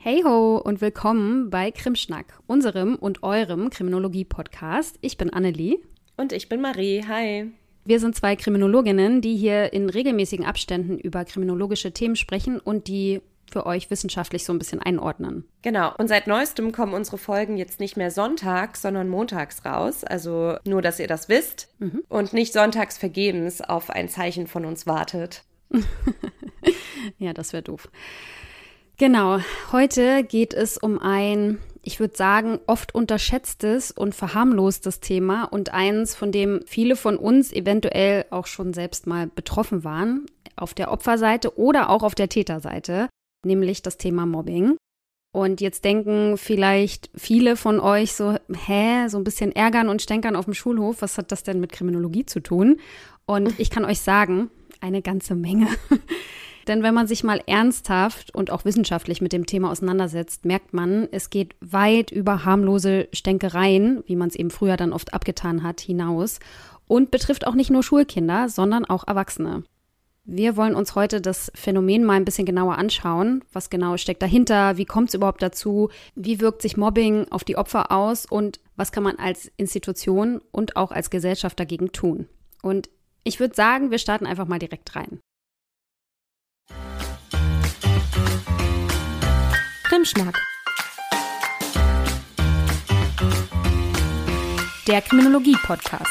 [0.00, 4.96] Hey ho und willkommen bei Krimschnack, unserem und eurem Kriminologie-Podcast.
[5.00, 5.80] Ich bin Annelie.
[6.16, 7.04] Und ich bin Marie.
[7.08, 7.50] Hi.
[7.84, 13.20] Wir sind zwei Kriminologinnen, die hier in regelmäßigen Abständen über kriminologische Themen sprechen und die
[13.50, 15.48] für euch wissenschaftlich so ein bisschen einordnen.
[15.62, 15.92] Genau.
[15.98, 20.04] Und seit neuestem kommen unsere Folgen jetzt nicht mehr sonntags, sondern montags raus.
[20.04, 22.04] Also nur, dass ihr das wisst mhm.
[22.08, 25.42] und nicht sonntags vergebens auf ein Zeichen von uns wartet.
[27.18, 27.88] ja, das wäre doof.
[28.98, 29.38] Genau.
[29.72, 36.14] Heute geht es um ein, ich würde sagen, oft unterschätztes und verharmlostes Thema und eins,
[36.16, 40.26] von dem viele von uns eventuell auch schon selbst mal betroffen waren,
[40.56, 43.08] auf der Opferseite oder auch auf der Täterseite
[43.44, 44.76] nämlich das Thema Mobbing.
[45.34, 50.36] Und jetzt denken vielleicht viele von euch so, hä, so ein bisschen ärgern und stänkern
[50.36, 52.80] auf dem Schulhof, was hat das denn mit Kriminologie zu tun?
[53.26, 55.68] Und ich kann euch sagen, eine ganze Menge.
[56.68, 61.08] Denn wenn man sich mal ernsthaft und auch wissenschaftlich mit dem Thema auseinandersetzt, merkt man,
[61.10, 65.80] es geht weit über harmlose Stänkereien, wie man es eben früher dann oft abgetan hat,
[65.80, 66.40] hinaus
[66.86, 69.64] und betrifft auch nicht nur Schulkinder, sondern auch Erwachsene.
[70.30, 73.42] Wir wollen uns heute das Phänomen mal ein bisschen genauer anschauen.
[73.50, 74.76] Was genau steckt dahinter?
[74.76, 75.88] Wie kommt es überhaupt dazu?
[76.14, 78.26] Wie wirkt sich Mobbing auf die Opfer aus?
[78.26, 82.28] Und was kann man als Institution und auch als Gesellschaft dagegen tun?
[82.60, 82.90] Und
[83.24, 85.18] ich würde sagen, wir starten einfach mal direkt rein.
[89.98, 90.40] Krimschnack.
[94.86, 96.06] Der Kriminologie-Podcast.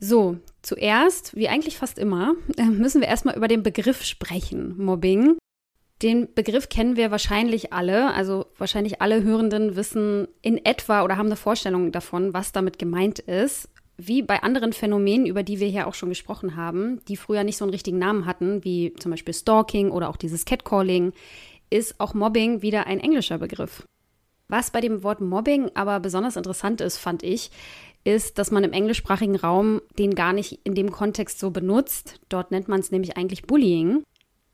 [0.00, 5.36] So, zuerst, wie eigentlich fast immer, müssen wir erstmal über den Begriff sprechen, Mobbing.
[6.02, 11.26] Den Begriff kennen wir wahrscheinlich alle, also wahrscheinlich alle Hörenden wissen in etwa oder haben
[11.26, 13.68] eine Vorstellung davon, was damit gemeint ist.
[13.98, 17.56] Wie bei anderen Phänomenen, über die wir hier auch schon gesprochen haben, die früher nicht
[17.56, 21.12] so einen richtigen Namen hatten, wie zum Beispiel Stalking oder auch dieses Catcalling,
[21.70, 23.86] ist auch Mobbing wieder ein englischer Begriff.
[24.48, 27.50] Was bei dem Wort Mobbing aber besonders interessant ist, fand ich,
[28.04, 32.18] ist, dass man im englischsprachigen Raum den gar nicht in dem Kontext so benutzt.
[32.28, 34.02] Dort nennt man es nämlich eigentlich Bullying.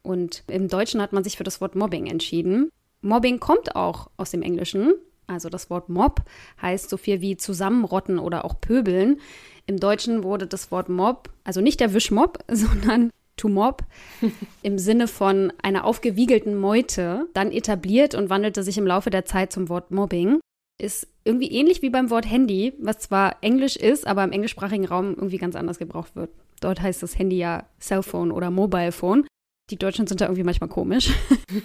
[0.02, 2.70] Und im Deutschen hat man sich für das Wort Mobbing entschieden.
[3.00, 4.94] Mobbing kommt auch aus dem Englischen.
[5.26, 6.22] Also das Wort Mob
[6.62, 9.20] heißt so viel wie zusammenrotten oder auch pöbeln.
[9.66, 13.84] Im Deutschen wurde das Wort Mob, also nicht der Wischmob, sondern to mob,
[14.62, 19.52] im Sinne von einer aufgewiegelten Meute, dann etabliert und wandelte sich im Laufe der Zeit
[19.52, 20.40] zum Wort Mobbing
[20.78, 25.14] ist irgendwie ähnlich wie beim Wort Handy, was zwar Englisch ist, aber im englischsprachigen Raum
[25.14, 26.30] irgendwie ganz anders gebraucht wird.
[26.60, 29.26] Dort heißt das Handy ja Cellphone oder Mobile Phone.
[29.70, 31.10] Die Deutschen sind da irgendwie manchmal komisch.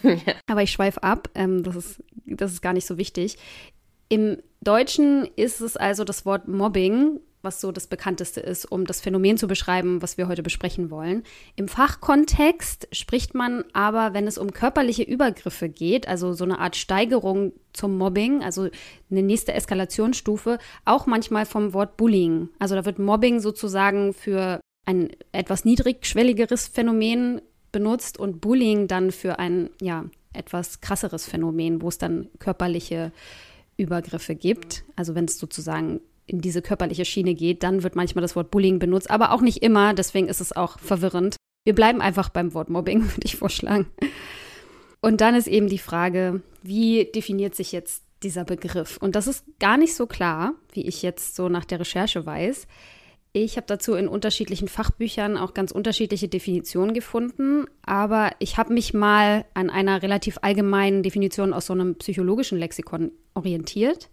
[0.04, 0.16] ja.
[0.48, 1.30] Aber ich schweife ab.
[1.36, 3.38] Ähm, das, ist, das ist gar nicht so wichtig.
[4.10, 9.02] Im Deutschen ist es also das Wort Mobbing was so das bekannteste ist, um das
[9.02, 11.24] Phänomen zu beschreiben, was wir heute besprechen wollen.
[11.56, 16.78] Im Fachkontext spricht man aber, wenn es um körperliche Übergriffe geht, also so eine Art
[16.78, 18.70] Steigerung zum Mobbing, also
[19.12, 22.50] eine nächste Eskalationsstufe, auch manchmal vom Wort Bullying.
[22.60, 27.42] Also da wird Mobbing sozusagen für ein etwas niedrigschwelligeres Phänomen
[27.74, 33.12] benutzt und Bullying dann für ein ja etwas krasseres Phänomen, wo es dann körperliche
[33.78, 34.86] Übergriffe gibt.
[34.96, 38.80] Also wenn es sozusagen in diese körperliche Schiene geht, dann wird manchmal das Wort Bullying
[38.80, 41.36] benutzt, aber auch nicht immer, deswegen ist es auch verwirrend.
[41.66, 43.88] Wir bleiben einfach beim Wort Mobbing, würde ich vorschlagen.
[45.02, 48.98] Und dann ist eben die Frage, wie definiert sich jetzt dieser Begriff?
[48.98, 52.68] Und das ist gar nicht so klar, wie ich jetzt so nach der Recherche weiß.
[53.36, 58.94] Ich habe dazu in unterschiedlichen Fachbüchern auch ganz unterschiedliche Definitionen gefunden, aber ich habe mich
[58.94, 64.12] mal an einer relativ allgemeinen Definition aus so einem psychologischen Lexikon orientiert.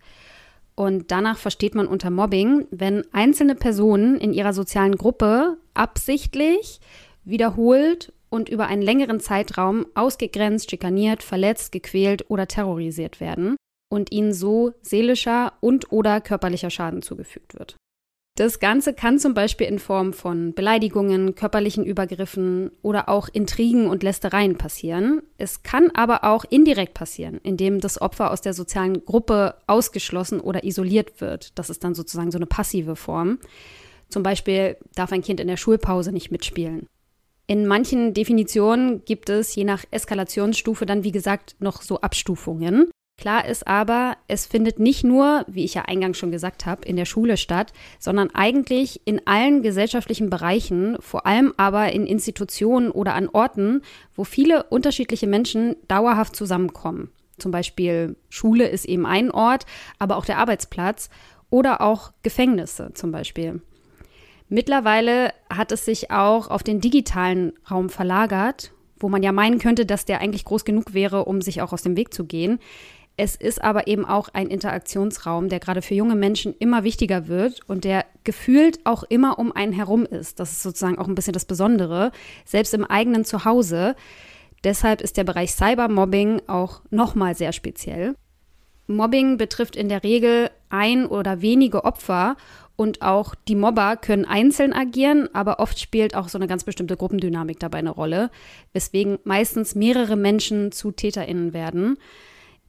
[0.75, 6.81] Und danach versteht man unter Mobbing, wenn einzelne Personen in ihrer sozialen Gruppe absichtlich,
[7.23, 13.57] wiederholt und über einen längeren Zeitraum ausgegrenzt, schikaniert, verletzt, gequält oder terrorisiert werden
[13.91, 17.77] und ihnen so seelischer und oder körperlicher Schaden zugefügt wird.
[18.41, 24.03] Das Ganze kann zum Beispiel in Form von Beleidigungen, körperlichen Übergriffen oder auch Intrigen und
[24.03, 25.21] Lästereien passieren.
[25.37, 30.65] Es kann aber auch indirekt passieren, indem das Opfer aus der sozialen Gruppe ausgeschlossen oder
[30.65, 31.59] isoliert wird.
[31.59, 33.41] Das ist dann sozusagen so eine passive Form.
[34.09, 36.87] Zum Beispiel darf ein Kind in der Schulpause nicht mitspielen.
[37.47, 42.91] In manchen Definitionen gibt es je nach Eskalationsstufe dann, wie gesagt, noch so Abstufungen.
[43.21, 46.97] Klar ist aber, es findet nicht nur, wie ich ja eingangs schon gesagt habe, in
[46.97, 53.13] der Schule statt, sondern eigentlich in allen gesellschaftlichen Bereichen, vor allem aber in Institutionen oder
[53.15, 53.83] an Orten,
[54.15, 57.11] wo viele unterschiedliche Menschen dauerhaft zusammenkommen.
[57.37, 59.67] Zum Beispiel Schule ist eben ein Ort,
[59.99, 61.11] aber auch der Arbeitsplatz
[61.51, 63.61] oder auch Gefängnisse zum Beispiel.
[64.49, 69.85] Mittlerweile hat es sich auch auf den digitalen Raum verlagert, wo man ja meinen könnte,
[69.85, 72.61] dass der eigentlich groß genug wäre, um sich auch aus dem Weg zu gehen.
[73.23, 77.61] Es ist aber eben auch ein Interaktionsraum, der gerade für junge Menschen immer wichtiger wird
[77.69, 80.41] und der gefühlt auch immer um einen herum ist.
[80.41, 82.13] Das ist sozusagen auch ein bisschen das Besondere,
[82.47, 83.95] selbst im eigenen Zuhause.
[84.65, 88.15] Deshalb ist der Bereich Cybermobbing auch nochmal sehr speziell.
[88.87, 92.39] Mobbing betrifft in der Regel ein oder wenige Opfer
[92.75, 96.97] und auch die Mobber können einzeln agieren, aber oft spielt auch so eine ganz bestimmte
[96.97, 98.31] Gruppendynamik dabei eine Rolle,
[98.73, 101.99] weswegen meistens mehrere Menschen zu TäterInnen werden.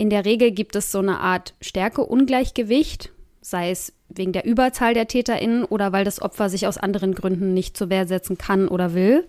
[0.02, 5.08] In der Regel gibt es so eine Art Stärkeungleichgewicht, sei es wegen der Überzahl der
[5.08, 8.96] TäterInnen oder weil das Opfer sich aus anderen Gründen nicht zur Wehr setzen kann oder
[8.96, 9.28] will.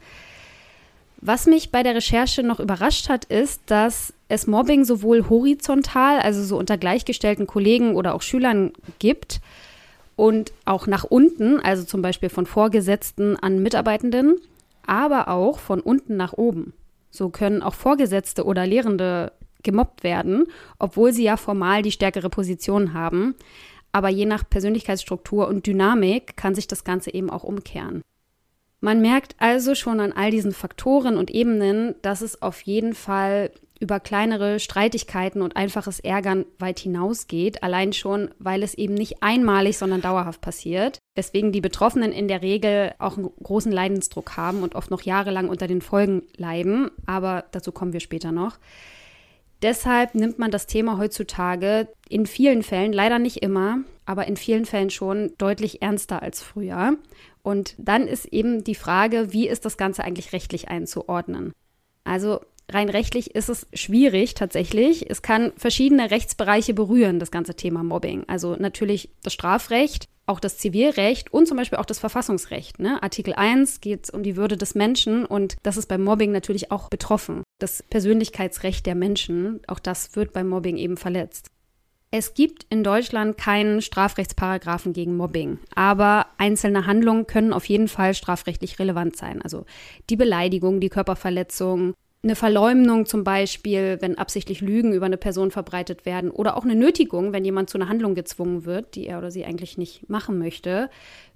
[1.19, 6.42] Was mich bei der Recherche noch überrascht hat, ist, dass es Mobbing sowohl horizontal, also
[6.42, 9.42] so unter gleichgestellten Kollegen oder auch Schülern gibt,
[10.16, 14.36] und auch nach unten, also zum Beispiel von Vorgesetzten an Mitarbeitenden,
[14.86, 16.72] aber auch von unten nach oben.
[17.10, 19.32] So können auch Vorgesetzte oder Lehrende
[19.62, 20.47] gemobbt werden,
[20.79, 23.35] obwohl sie ja formal die stärkere Position haben.
[23.93, 28.03] Aber je nach Persönlichkeitsstruktur und Dynamik kann sich das Ganze eben auch umkehren.
[28.81, 33.50] Man merkt also schon an all diesen Faktoren und Ebenen, dass es auf jeden Fall
[33.82, 39.76] über kleinere Streitigkeiten und einfaches Ärgern weit hinausgeht, allein schon, weil es eben nicht einmalig,
[39.76, 40.99] sondern dauerhaft passiert.
[41.17, 45.49] Deswegen die Betroffenen in der Regel auch einen großen Leidensdruck haben und oft noch jahrelang
[45.49, 48.58] unter den Folgen leiden, aber dazu kommen wir später noch.
[49.62, 54.64] Deshalb nimmt man das Thema heutzutage in vielen Fällen, leider nicht immer, aber in vielen
[54.64, 56.97] Fällen schon deutlich ernster als früher.
[57.43, 61.53] Und dann ist eben die Frage, wie ist das Ganze eigentlich rechtlich einzuordnen?
[62.05, 65.09] Also rein rechtlich ist es schwierig tatsächlich.
[65.09, 68.25] Es kann verschiedene Rechtsbereiche berühren, das ganze Thema Mobbing.
[68.26, 72.79] Also natürlich das Strafrecht, auch das Zivilrecht und zum Beispiel auch das Verfassungsrecht.
[72.79, 73.03] Ne?
[73.03, 76.70] Artikel 1 geht es um die Würde des Menschen und das ist beim Mobbing natürlich
[76.70, 77.43] auch betroffen.
[77.62, 81.53] Das Persönlichkeitsrecht der Menschen, auch das wird beim Mobbing eben verletzt.
[82.11, 88.14] Es gibt in Deutschland keinen Strafrechtsparagraphen gegen Mobbing, aber einzelne Handlungen können auf jeden Fall
[88.14, 89.41] strafrechtlich relevant sein.
[89.43, 89.64] Also
[90.11, 91.94] die Beleidigung, die Körperverletzung,
[92.25, 96.75] eine Verleumdung zum Beispiel, wenn absichtlich Lügen über eine Person verbreitet werden oder auch eine
[96.75, 100.37] Nötigung, wenn jemand zu einer Handlung gezwungen wird, die er oder sie eigentlich nicht machen
[100.37, 100.91] möchte,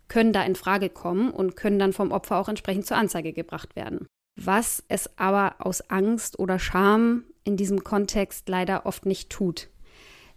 [0.09, 3.77] können da in Frage kommen und können dann vom Opfer auch entsprechend zur Anzeige gebracht
[3.77, 4.09] werden.
[4.37, 9.69] Was es aber aus Angst oder Scham in diesem Kontext leider oft nicht tut.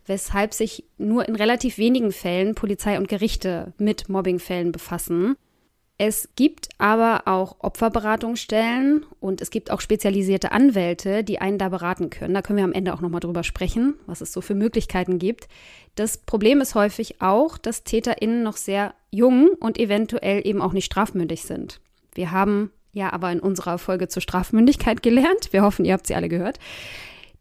[0.05, 5.35] Weshalb sich nur in relativ wenigen Fällen Polizei und Gerichte mit Mobbingfällen befassen
[6.01, 12.09] es gibt aber auch Opferberatungsstellen und es gibt auch spezialisierte Anwälte, die einen da beraten
[12.09, 12.33] können.
[12.33, 15.49] Da können wir am Ende auch nochmal drüber sprechen, was es so für Möglichkeiten gibt.
[15.95, 20.85] Das Problem ist häufig auch, dass TäterInnen noch sehr jung und eventuell eben auch nicht
[20.85, 21.81] strafmündig sind.
[22.15, 26.15] Wir haben ja aber in unserer Folge zur Strafmündigkeit gelernt, wir hoffen, ihr habt sie
[26.15, 26.59] alle gehört,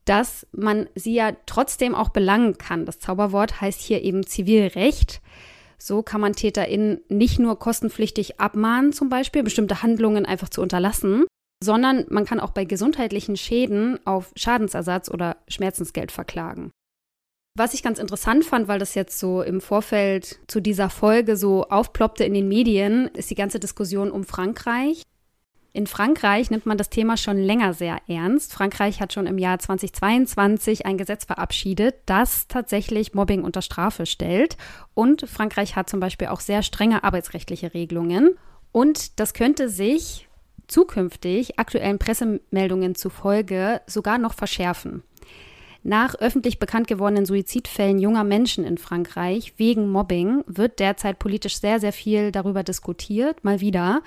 [0.04, 2.86] dass man sie ja trotzdem auch belangen kann.
[2.86, 5.20] Das Zauberwort heißt hier eben Zivilrecht.
[5.78, 11.24] So kann man TäterInnen nicht nur kostenpflichtig abmahnen, zum Beispiel bestimmte Handlungen einfach zu unterlassen,
[11.62, 16.70] sondern man kann auch bei gesundheitlichen Schäden auf Schadensersatz oder Schmerzensgeld verklagen.
[17.56, 21.64] Was ich ganz interessant fand, weil das jetzt so im Vorfeld zu dieser Folge so
[21.64, 25.02] aufploppte in den Medien, ist die ganze Diskussion um Frankreich.
[25.72, 28.52] In Frankreich nimmt man das Thema schon länger sehr ernst.
[28.52, 34.56] Frankreich hat schon im Jahr 2022 ein Gesetz verabschiedet, das tatsächlich Mobbing unter Strafe stellt.
[34.94, 38.36] Und Frankreich hat zum Beispiel auch sehr strenge arbeitsrechtliche Regelungen.
[38.72, 40.28] Und das könnte sich
[40.68, 45.02] zukünftig aktuellen Pressemeldungen zufolge sogar noch verschärfen.
[45.82, 51.78] Nach öffentlich bekannt gewordenen Suizidfällen junger Menschen in Frankreich wegen Mobbing wird derzeit politisch sehr,
[51.78, 54.02] sehr viel darüber diskutiert, mal wieder.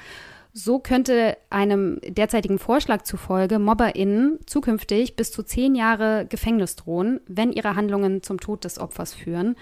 [0.54, 7.54] So könnte einem derzeitigen Vorschlag zufolge MobberInnen zukünftig bis zu zehn Jahre Gefängnis drohen, wenn
[7.54, 9.56] ihre Handlungen zum Tod des Opfers führen.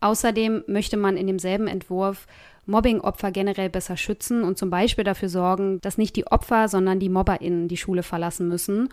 [0.00, 2.26] Außerdem möchte man in demselben Entwurf
[2.66, 7.10] Mobbing-Opfer generell besser schützen und zum Beispiel dafür sorgen, dass nicht die Opfer, sondern die
[7.10, 8.88] MobberInnen die Schule verlassen müssen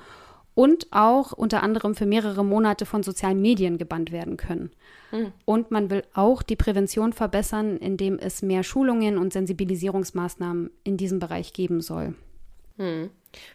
[0.54, 4.72] und auch unter anderem für mehrere Monate von sozialen Medien gebannt werden können.
[5.12, 5.32] Mhm.
[5.46, 11.20] Und man will auch die Prävention verbessern, indem es mehr Schulungen und Sensibilisierungsmaßnahmen in diesem
[11.20, 12.16] Bereich geben soll.
[12.78, 13.10] Mhm.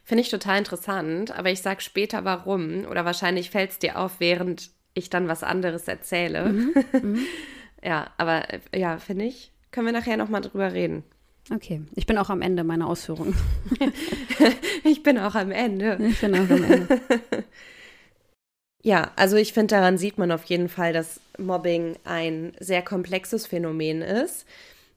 [0.05, 4.21] Finde ich total interessant, aber ich sage später warum oder wahrscheinlich fällt es dir auf,
[4.21, 6.49] während ich dann was anderes erzähle.
[6.49, 6.75] Mhm.
[6.93, 7.19] Mhm.
[7.83, 11.05] ja, aber äh, ja, finde ich, können wir nachher nochmal drüber reden.
[11.53, 13.37] Okay, ich bin auch am Ende meiner Ausführungen.
[14.85, 15.99] ich bin auch am Ende.
[16.01, 17.01] Ich bin auch am Ende.
[18.87, 23.45] Ja, also ich finde, daran sieht man auf jeden Fall, dass Mobbing ein sehr komplexes
[23.45, 24.47] Phänomen ist.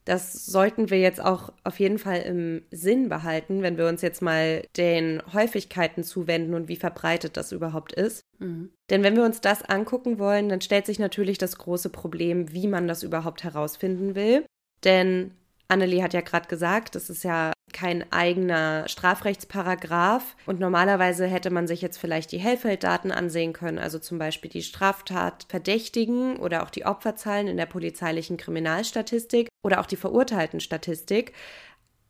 [0.04, 4.22] Das sollten wir jetzt auch auf jeden Fall im Sinn behalten, wenn wir uns jetzt
[4.22, 8.22] mal den Häufigkeiten zuwenden und wie verbreitet das überhaupt ist.
[8.38, 8.70] Mhm.
[8.90, 12.68] Denn wenn wir uns das angucken wollen, dann stellt sich natürlich das große Problem, wie
[12.68, 14.44] man das überhaupt herausfinden will.
[14.84, 15.32] Denn
[15.70, 21.66] Annelie hat ja gerade gesagt, das ist ja kein eigener Strafrechtsparagraf und normalerweise hätte man
[21.66, 26.84] sich jetzt vielleicht die Hellfelddaten ansehen können, also zum Beispiel die Straftatverdächtigen oder auch die
[26.84, 31.32] Opferzahlen in der polizeilichen Kriminalstatistik oder auch die Verurteiltenstatistik.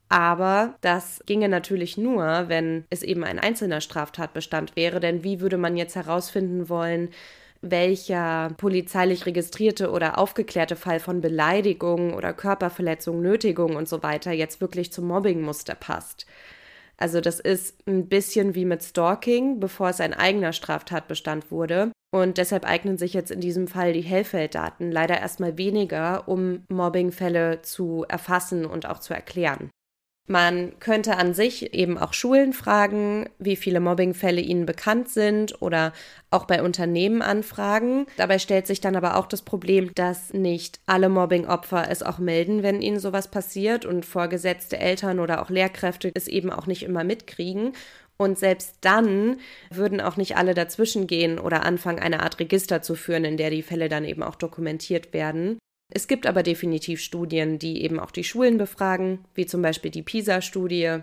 [0.08, 5.56] Aber das ginge natürlich nur, wenn es eben ein einzelner Straftatbestand wäre, denn wie würde
[5.56, 7.10] man jetzt herausfinden wollen,
[7.62, 14.60] welcher polizeilich registrierte oder aufgeklärte Fall von Beleidigung oder Körperverletzung, Nötigung und so weiter jetzt
[14.60, 16.26] wirklich zum Mobbingmuster passt.
[16.96, 21.92] Also das ist ein bisschen wie mit Stalking, bevor es ein eigener Straftatbestand wurde.
[22.12, 27.62] Und deshalb eignen sich jetzt in diesem Fall die Hellfelddaten leider erstmal weniger, um Mobbingfälle
[27.62, 29.70] zu erfassen und auch zu erklären.
[30.30, 35.92] Man könnte an sich eben auch Schulen fragen, wie viele Mobbingfälle ihnen bekannt sind oder
[36.30, 38.06] auch bei Unternehmen anfragen.
[38.16, 42.62] Dabei stellt sich dann aber auch das Problem, dass nicht alle Mobbingopfer es auch melden,
[42.62, 47.02] wenn ihnen sowas passiert und vorgesetzte Eltern oder auch Lehrkräfte es eben auch nicht immer
[47.02, 47.72] mitkriegen.
[48.16, 52.94] Und selbst dann würden auch nicht alle dazwischen gehen oder anfangen, eine Art Register zu
[52.94, 55.58] führen, in der die Fälle dann eben auch dokumentiert werden.
[55.90, 60.02] Es gibt aber definitiv Studien, die eben auch die Schulen befragen, wie zum Beispiel die
[60.02, 61.00] PISA-Studie.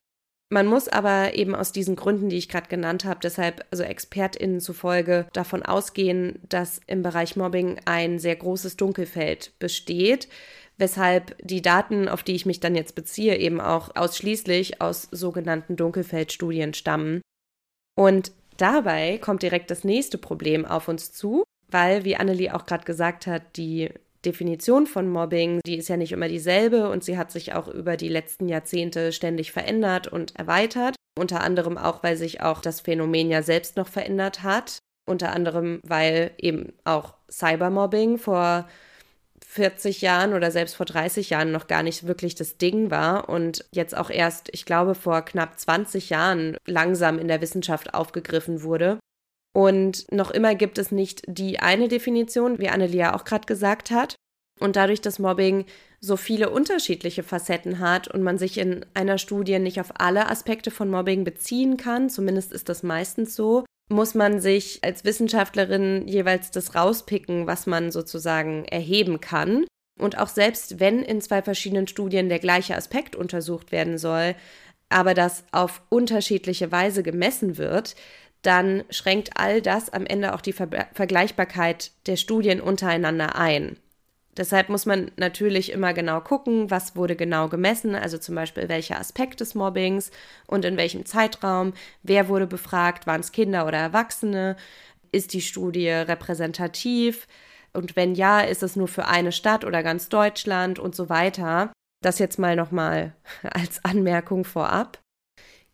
[0.50, 4.62] Man muss aber eben aus diesen Gründen, die ich gerade genannt habe, deshalb also ExpertInnen
[4.62, 10.30] zufolge davon ausgehen, dass im Bereich Mobbing ein sehr großes Dunkelfeld besteht,
[10.78, 15.76] weshalb die Daten, auf die ich mich dann jetzt beziehe, eben auch ausschließlich aus sogenannten
[15.76, 17.22] Dunkelfeldstudien stammen.
[17.98, 22.86] Und dabei kommt direkt das nächste Problem auf uns zu, weil, wie Annelie auch gerade
[22.86, 23.90] gesagt hat, die
[24.26, 27.98] Definition von Mobbing, die ist ja nicht immer dieselbe und sie hat sich auch über
[27.98, 30.96] die letzten Jahrzehnte ständig verändert und erweitert.
[31.18, 34.80] Unter anderem auch, weil sich auch das Phänomen ja selbst noch verändert hat.
[35.08, 38.68] Unter anderem, weil eben auch Cybermobbing vor
[39.46, 43.66] 40 Jahren oder selbst vor 30 Jahren noch gar nicht wirklich das Ding war und
[43.72, 49.00] jetzt auch erst, ich glaube, vor knapp 20 Jahren langsam in der Wissenschaft aufgegriffen wurde.
[49.58, 54.14] Und noch immer gibt es nicht die eine Definition, wie Annelia auch gerade gesagt hat.
[54.60, 55.66] Und dadurch, dass Mobbing
[56.00, 60.70] so viele unterschiedliche Facetten hat und man sich in einer Studie nicht auf alle Aspekte
[60.70, 66.52] von Mobbing beziehen kann, zumindest ist das meistens so, muss man sich als Wissenschaftlerin jeweils
[66.52, 69.66] das rauspicken, was man sozusagen erheben kann.
[70.00, 74.36] Und auch selbst wenn in zwei verschiedenen Studien der gleiche Aspekt untersucht werden soll,
[74.90, 77.96] aber das auf unterschiedliche Weise gemessen wird,
[78.48, 83.78] dann schränkt all das am Ende auch die Ver Vergleichbarkeit der Studien untereinander ein.
[84.38, 89.00] Deshalb muss man natürlich immer genau gucken, was wurde genau gemessen, also zum Beispiel welcher
[89.00, 90.12] Aspekt des Mobbings
[90.46, 91.74] und in welchem Zeitraum,
[92.04, 94.56] wer wurde befragt, waren es Kinder oder Erwachsene,
[95.12, 97.28] ist die Studie repräsentativ
[97.74, 101.74] und wenn ja, ist es nur für eine Stadt oder ganz Deutschland und so weiter.
[102.02, 103.14] Das jetzt mal nochmal
[103.44, 105.00] als Anmerkung vorab.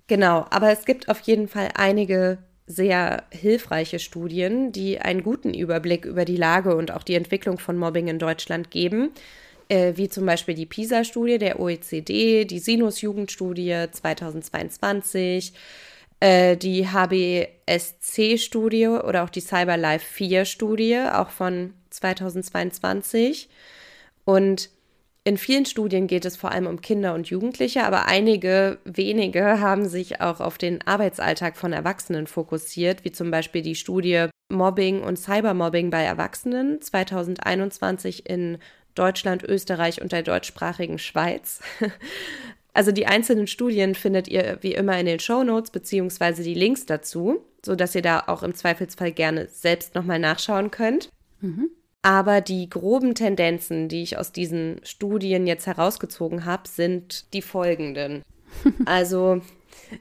[0.07, 6.05] Genau, aber es gibt auf jeden Fall einige sehr hilfreiche Studien, die einen guten Überblick
[6.05, 9.11] über die Lage und auch die Entwicklung von Mobbing in Deutschland geben,
[9.67, 15.53] äh, wie zum Beispiel die PISA-Studie der OECD, die Sinus-Jugendstudie 2022,
[16.19, 23.49] äh, die HBSC-Studie oder auch die CyberLife 4-Studie, auch von 2022.
[24.25, 24.69] Und
[25.25, 29.87] in vielen Studien geht es vor allem um Kinder und Jugendliche, aber einige wenige haben
[29.87, 35.17] sich auch auf den Arbeitsalltag von Erwachsenen fokussiert, wie zum Beispiel die Studie Mobbing und
[35.17, 38.57] Cybermobbing bei Erwachsenen 2021 in
[38.95, 41.61] Deutschland, Österreich und der deutschsprachigen Schweiz.
[42.75, 46.87] Also die einzelnen Studien findet ihr wie immer in den Show Notes beziehungsweise die Links
[46.87, 51.09] dazu, sodass ihr da auch im Zweifelsfall gerne selbst nochmal nachschauen könnt.
[51.39, 51.69] Mhm.
[52.03, 58.21] Aber die groben Tendenzen, die ich aus diesen Studien jetzt herausgezogen habe, sind die folgenden.
[58.85, 59.41] Also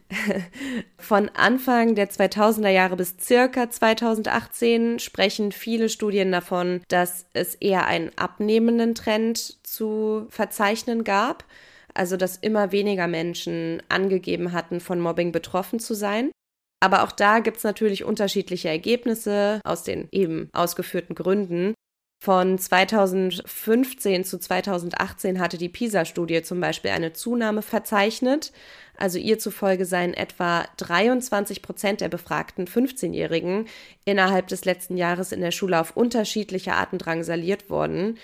[0.99, 7.87] von Anfang der 2000er Jahre bis circa 2018 sprechen viele Studien davon, dass es eher
[7.87, 11.44] einen abnehmenden Trend zu verzeichnen gab.
[11.94, 16.30] Also dass immer weniger Menschen angegeben hatten, von Mobbing betroffen zu sein.
[16.80, 21.75] Aber auch da gibt es natürlich unterschiedliche Ergebnisse aus den eben ausgeführten Gründen.
[22.25, 28.52] Von 2015 zu 2018 hatte die PISA-Studie zum Beispiel eine Zunahme verzeichnet.
[28.97, 33.67] Also ihr zufolge seien etwa 23 Prozent der befragten 15-Jährigen
[34.05, 38.19] innerhalb des letzten Jahres in der Schule auf unterschiedliche Arten drangsaliert worden.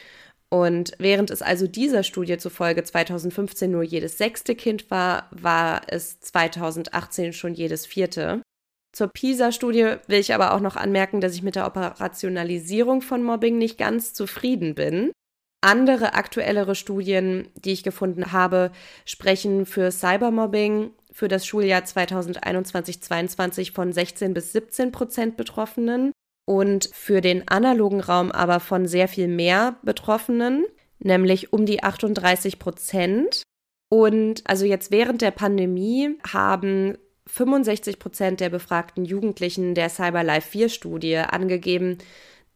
[0.49, 6.21] Und während es also dieser Studie zufolge 2015 nur jedes sechste Kind war, war es
[6.21, 8.43] 2018 schon jedes vierte.
[8.93, 13.59] Zur PISA-Studie will ich aber auch noch anmerken, dass ich mit der Operationalisierung von Mobbing
[13.59, 15.13] nicht ganz zufrieden bin.
[15.61, 18.71] Andere aktuellere Studien, die ich gefunden habe,
[19.05, 26.13] sprechen für Cybermobbing für das Schuljahr 2021-22 von 16 bis 17 Prozent Betroffenen
[26.47, 30.65] und für den analogen Raum aber von sehr viel mehr Betroffenen,
[31.01, 33.43] nämlich um die 38 Prozent.
[33.91, 36.97] Und also jetzt während der Pandemie haben
[37.29, 41.99] 65 Prozent der befragten Jugendlichen der CyberLife 4 Studie angegeben,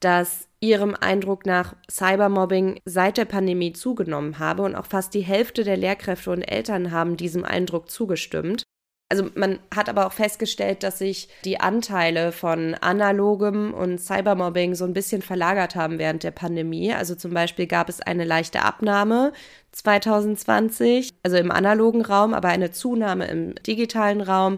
[0.00, 5.64] dass ihrem Eindruck nach Cybermobbing seit der Pandemie zugenommen habe und auch fast die Hälfte
[5.64, 8.64] der Lehrkräfte und Eltern haben diesem Eindruck zugestimmt.
[9.12, 14.86] Also man hat aber auch festgestellt, dass sich die Anteile von analogem und Cybermobbing so
[14.86, 16.94] ein bisschen verlagert haben während der Pandemie.
[16.94, 19.34] Also zum Beispiel gab es eine leichte Abnahme
[19.72, 24.56] 2020, also im analogen Raum, aber eine Zunahme im digitalen Raum.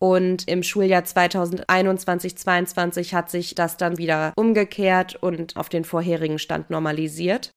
[0.00, 6.70] Und im Schuljahr 2021-22 hat sich das dann wieder umgekehrt und auf den vorherigen Stand
[6.70, 7.52] normalisiert.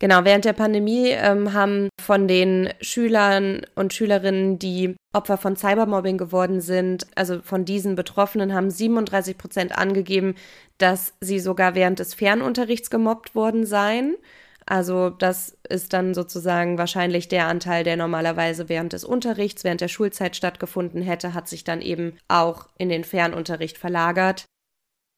[0.00, 6.16] Genau, während der Pandemie ähm, haben von den Schülern und Schülerinnen, die Opfer von Cybermobbing
[6.16, 10.36] geworden sind, also von diesen Betroffenen, haben 37 Prozent angegeben,
[10.78, 14.16] dass sie sogar während des Fernunterrichts gemobbt worden seien.
[14.64, 19.88] Also das ist dann sozusagen wahrscheinlich der Anteil, der normalerweise während des Unterrichts, während der
[19.88, 24.44] Schulzeit stattgefunden hätte, hat sich dann eben auch in den Fernunterricht verlagert.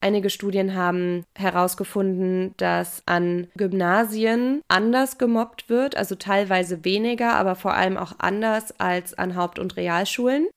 [0.03, 7.75] Einige Studien haben herausgefunden, dass an Gymnasien anders gemobbt wird, also teilweise weniger, aber vor
[7.75, 10.49] allem auch anders als an Haupt- und Realschulen.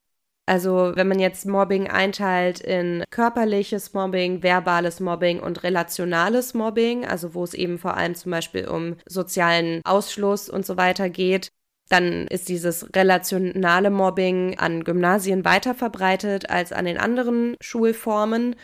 [0.45, 7.33] Also wenn man jetzt Mobbing einteilt in körperliches Mobbing, verbales Mobbing und relationales Mobbing, also
[7.33, 11.49] wo es eben vor allem zum Beispiel um sozialen Ausschluss und so weiter geht,
[11.89, 18.56] dann ist dieses relationale Mobbing an Gymnasien weiter verbreitet als an den anderen Schulformen.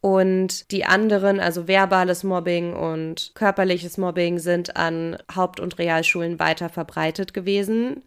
[0.00, 6.70] Und die anderen, also verbales Mobbing und körperliches Mobbing, sind an Haupt- und Realschulen weiter
[6.70, 8.02] verbreitet gewesen.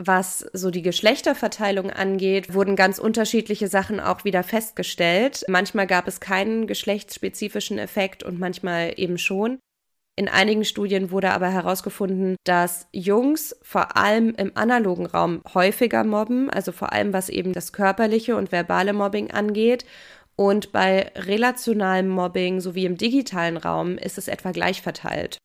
[0.00, 5.44] Was so die Geschlechterverteilung angeht, wurden ganz unterschiedliche Sachen auch wieder festgestellt.
[5.48, 9.58] Manchmal gab es keinen geschlechtsspezifischen Effekt und manchmal eben schon.
[10.14, 16.50] In einigen Studien wurde aber herausgefunden, dass Jungs vor allem im analogen Raum häufiger mobben,
[16.50, 19.84] also vor allem was eben das körperliche und verbale Mobbing angeht
[20.38, 25.38] und bei relationalem Mobbing sowie im digitalen Raum ist es etwa gleich verteilt.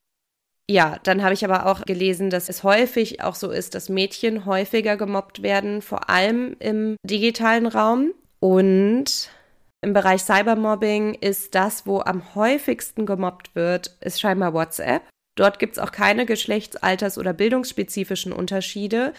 [0.69, 4.45] Ja, dann habe ich aber auch gelesen, dass es häufig auch so ist, dass Mädchen
[4.45, 8.13] häufiger gemobbt werden, vor allem im digitalen Raum.
[8.39, 9.29] Und
[9.81, 15.01] im Bereich Cybermobbing ist das, wo am häufigsten gemobbt wird, ist scheinbar WhatsApp.
[15.35, 19.13] Dort gibt es auch keine geschlechts-, alters- oder bildungsspezifischen Unterschiede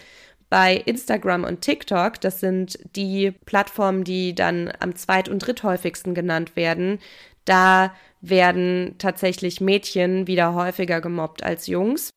[0.50, 6.56] bei Instagram und TikTok, das sind die Plattformen, die dann am zweit- und dritthäufigsten genannt
[6.56, 6.98] werden,
[7.44, 12.10] da werden tatsächlich Mädchen wieder häufiger gemobbt als Jungs.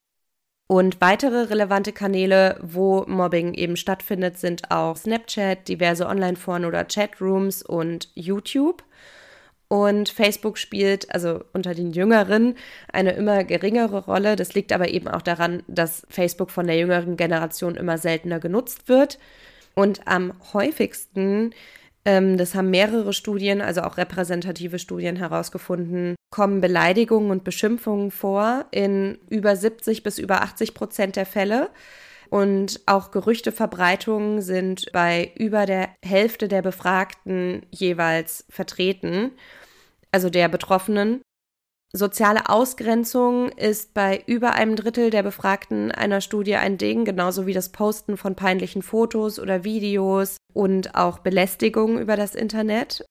[0.69, 7.63] Und weitere relevante Kanäle, wo Mobbing eben stattfindet, sind auch Snapchat, diverse Online-Foren oder Chatrooms
[7.63, 8.83] und YouTube.
[9.69, 12.55] Und Facebook spielt also unter den Jüngeren
[12.91, 14.37] eine immer geringere Rolle.
[14.37, 18.87] Das liegt aber eben auch daran, dass Facebook von der jüngeren Generation immer seltener genutzt
[18.87, 19.19] wird.
[19.75, 21.53] Und am häufigsten,
[22.05, 28.65] ähm, das haben mehrere Studien, also auch repräsentative Studien herausgefunden, kommen Beleidigungen und Beschimpfungen vor
[28.71, 31.69] in über 70 bis über 80 Prozent der Fälle.
[32.29, 39.31] Und auch Gerüchteverbreitungen sind bei über der Hälfte der Befragten jeweils vertreten,
[40.11, 41.21] also der Betroffenen.
[41.93, 47.53] Soziale Ausgrenzung ist bei über einem Drittel der Befragten einer Studie ein Ding, genauso wie
[47.53, 53.05] das Posten von peinlichen Fotos oder Videos und auch Belästigung über das Internet.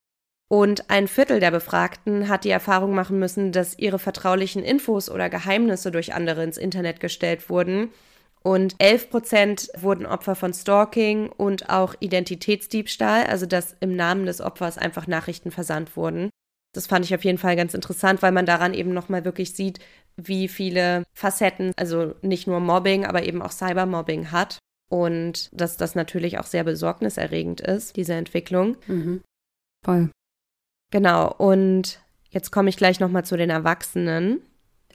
[0.49, 5.29] Und ein Viertel der Befragten hat die Erfahrung machen müssen, dass ihre vertraulichen Infos oder
[5.29, 7.89] Geheimnisse durch andere ins Internet gestellt wurden
[8.47, 14.39] und 11 Prozent wurden Opfer von Stalking und auch Identitätsdiebstahl, also dass im Namen des
[14.39, 16.29] Opfers einfach Nachrichten versandt wurden.
[16.73, 19.79] Das fand ich auf jeden Fall ganz interessant, weil man daran eben nochmal wirklich sieht,
[20.15, 24.59] wie viele Facetten, also nicht nur Mobbing, aber eben auch Cybermobbing hat.
[24.89, 28.77] Und dass das natürlich auch sehr besorgniserregend ist, diese Entwicklung.
[28.87, 29.23] Mhm.
[29.83, 30.09] Voll.
[30.91, 34.41] Genau, und jetzt komme ich gleich nochmal zu den Erwachsenen.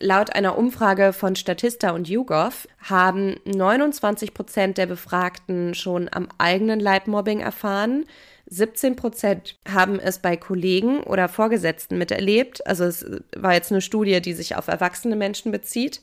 [0.02, 6.80] Laut einer Umfrage von Statista und YouGov haben 29 Prozent der Befragten schon am eigenen
[6.80, 8.04] Leib Mobbing erfahren.
[8.46, 12.66] 17 Prozent haben es bei Kollegen oder Vorgesetzten miterlebt.
[12.66, 16.00] Also es war jetzt eine Studie, die sich auf erwachsene Menschen bezieht.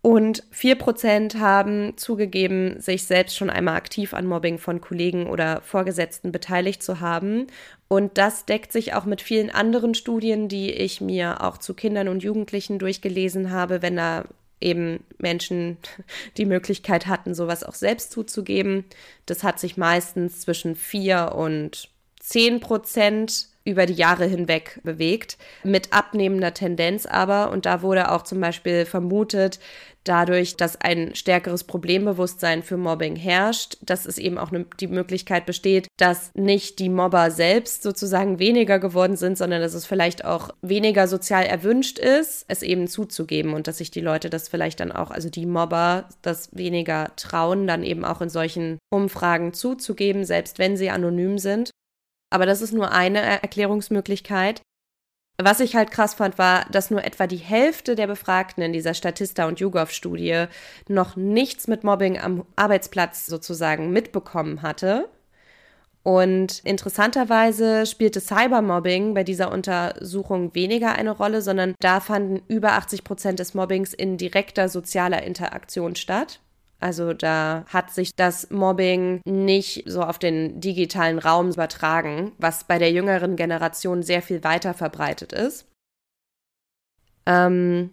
[0.00, 6.30] Und 4% haben zugegeben, sich selbst schon einmal aktiv an Mobbing von Kollegen oder Vorgesetzten
[6.30, 7.48] beteiligt zu haben.
[7.88, 12.08] Und das deckt sich auch mit vielen anderen Studien, die ich mir auch zu Kindern
[12.08, 14.24] und Jugendlichen durchgelesen habe, wenn da
[14.60, 15.76] eben Menschen
[16.36, 18.84] die Möglichkeit hatten, sowas auch selbst zuzugeben.
[19.26, 21.88] Das hat sich meistens zwischen 4 und
[22.20, 27.50] 10 Prozent über die Jahre hinweg bewegt, mit abnehmender Tendenz aber.
[27.50, 29.58] Und da wurde auch zum Beispiel vermutet,
[30.08, 35.46] dadurch, dass ein stärkeres Problembewusstsein für Mobbing herrscht, dass es eben auch ne, die Möglichkeit
[35.46, 40.50] besteht, dass nicht die Mobber selbst sozusagen weniger geworden sind, sondern dass es vielleicht auch
[40.62, 44.92] weniger sozial erwünscht ist, es eben zuzugeben und dass sich die Leute das vielleicht dann
[44.92, 50.58] auch, also die Mobber, das weniger trauen, dann eben auch in solchen Umfragen zuzugeben, selbst
[50.58, 51.70] wenn sie anonym sind.
[52.30, 54.62] Aber das ist nur eine Erklärungsmöglichkeit.
[55.38, 58.94] Was ich halt krass fand, war, dass nur etwa die Hälfte der Befragten in dieser
[58.94, 60.46] Statista- und YouGov-Studie
[60.88, 65.10] noch nichts mit Mobbing am Arbeitsplatz sozusagen mitbekommen hatte.
[66.02, 73.04] Und interessanterweise spielte Cybermobbing bei dieser Untersuchung weniger eine Rolle, sondern da fanden über 80
[73.04, 76.40] Prozent des Mobbings in direkter sozialer Interaktion statt.
[76.78, 82.78] Also da hat sich das Mobbing nicht so auf den digitalen Raum übertragen, was bei
[82.78, 85.66] der jüngeren Generation sehr viel weiter verbreitet ist.
[87.24, 87.90] Ähm,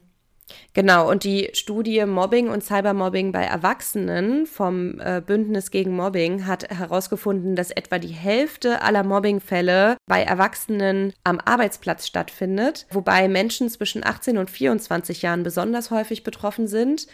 [0.73, 6.69] genau, und die Studie Mobbing und Cybermobbing bei Erwachsenen vom äh, Bündnis gegen Mobbing hat
[6.69, 14.05] herausgefunden, dass etwa die Hälfte aller Mobbingfälle bei Erwachsenen am Arbeitsplatz stattfindet, wobei Menschen zwischen
[14.05, 17.07] 18 und 24 Jahren besonders häufig betroffen sind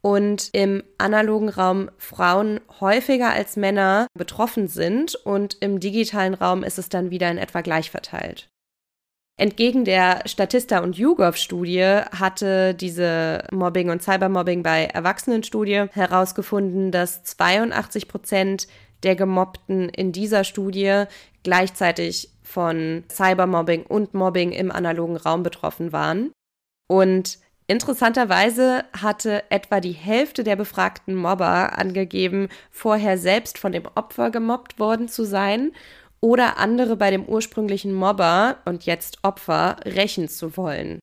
[0.00, 6.78] und im analogen Raum Frauen häufiger als Männer betroffen sind und im digitalen Raum ist
[6.78, 8.48] es dann wieder in etwa gleich verteilt.
[9.38, 18.08] Entgegen der Statista und YouGov-Studie hatte diese Mobbing- und Cybermobbing bei Erwachsenen-Studie herausgefunden, dass 82
[18.08, 18.66] Prozent
[19.02, 21.04] der Gemobbten in dieser Studie
[21.42, 26.32] gleichzeitig von Cybermobbing und Mobbing im analogen Raum betroffen waren.
[26.88, 34.30] Und Interessanterweise hatte etwa die Hälfte der befragten Mobber angegeben, vorher selbst von dem Opfer
[34.30, 35.72] gemobbt worden zu sein
[36.20, 41.00] oder andere bei dem ursprünglichen Mobber und jetzt Opfer rächen zu wollen.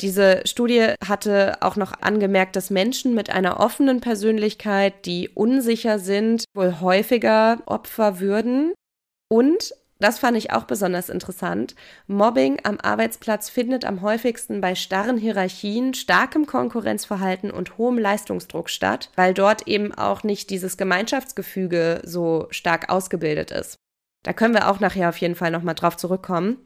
[0.00, 6.44] Diese Studie hatte auch noch angemerkt, dass Menschen mit einer offenen Persönlichkeit, die unsicher sind,
[6.54, 8.74] wohl häufiger Opfer würden
[9.30, 11.74] und das fand ich auch besonders interessant.
[12.06, 19.10] Mobbing am Arbeitsplatz findet am häufigsten bei starren Hierarchien, starkem Konkurrenzverhalten und hohem Leistungsdruck statt,
[19.16, 23.76] weil dort eben auch nicht dieses Gemeinschaftsgefüge so stark ausgebildet ist.
[24.22, 26.58] Da können wir auch nachher auf jeden Fall nochmal drauf zurückkommen.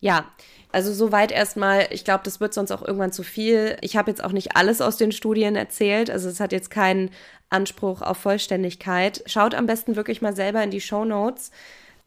[0.00, 0.26] Ja,
[0.70, 1.88] also soweit erstmal.
[1.90, 3.76] Ich glaube, das wird sonst auch irgendwann zu viel.
[3.80, 6.10] Ich habe jetzt auch nicht alles aus den Studien erzählt.
[6.10, 7.10] Also es hat jetzt keinen
[7.50, 9.22] Anspruch auf Vollständigkeit.
[9.26, 11.50] Schaut am besten wirklich mal selber in die Show Notes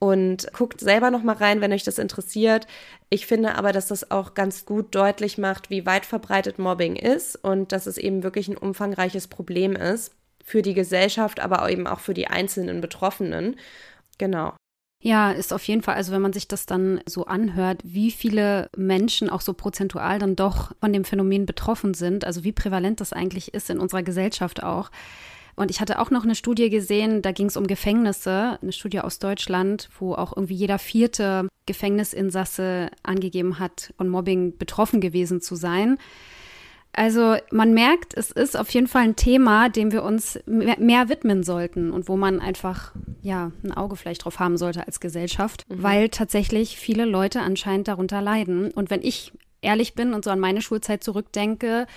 [0.01, 2.65] und guckt selber noch mal rein, wenn euch das interessiert.
[3.11, 7.35] Ich finde aber, dass das auch ganz gut deutlich macht, wie weit verbreitet Mobbing ist
[7.35, 11.99] und dass es eben wirklich ein umfangreiches Problem ist für die Gesellschaft, aber eben auch
[11.99, 13.57] für die einzelnen Betroffenen.
[14.17, 14.55] Genau.
[15.03, 18.69] Ja, ist auf jeden Fall, also wenn man sich das dann so anhört, wie viele
[18.75, 23.13] Menschen auch so prozentual dann doch von dem Phänomen betroffen sind, also wie prävalent das
[23.13, 24.89] eigentlich ist in unserer Gesellschaft auch,
[25.55, 29.01] und ich hatte auch noch eine Studie gesehen, da ging es um Gefängnisse, eine Studie
[29.01, 35.55] aus Deutschland, wo auch irgendwie jeder vierte Gefängnisinsasse angegeben hat, von Mobbing betroffen gewesen zu
[35.55, 35.97] sein.
[36.93, 41.07] Also man merkt, es ist auf jeden Fall ein Thema, dem wir uns mehr, mehr,
[41.07, 45.65] widmen sollten und wo man einfach ja ein Auge vielleicht drauf haben sollte als Gesellschaft,
[45.69, 45.83] mhm.
[45.83, 48.71] weil tatsächlich viele Leute anscheinend darunter leiden.
[48.71, 51.87] Und wenn ich ehrlich bin und so an meine Schulzeit zurückdenke,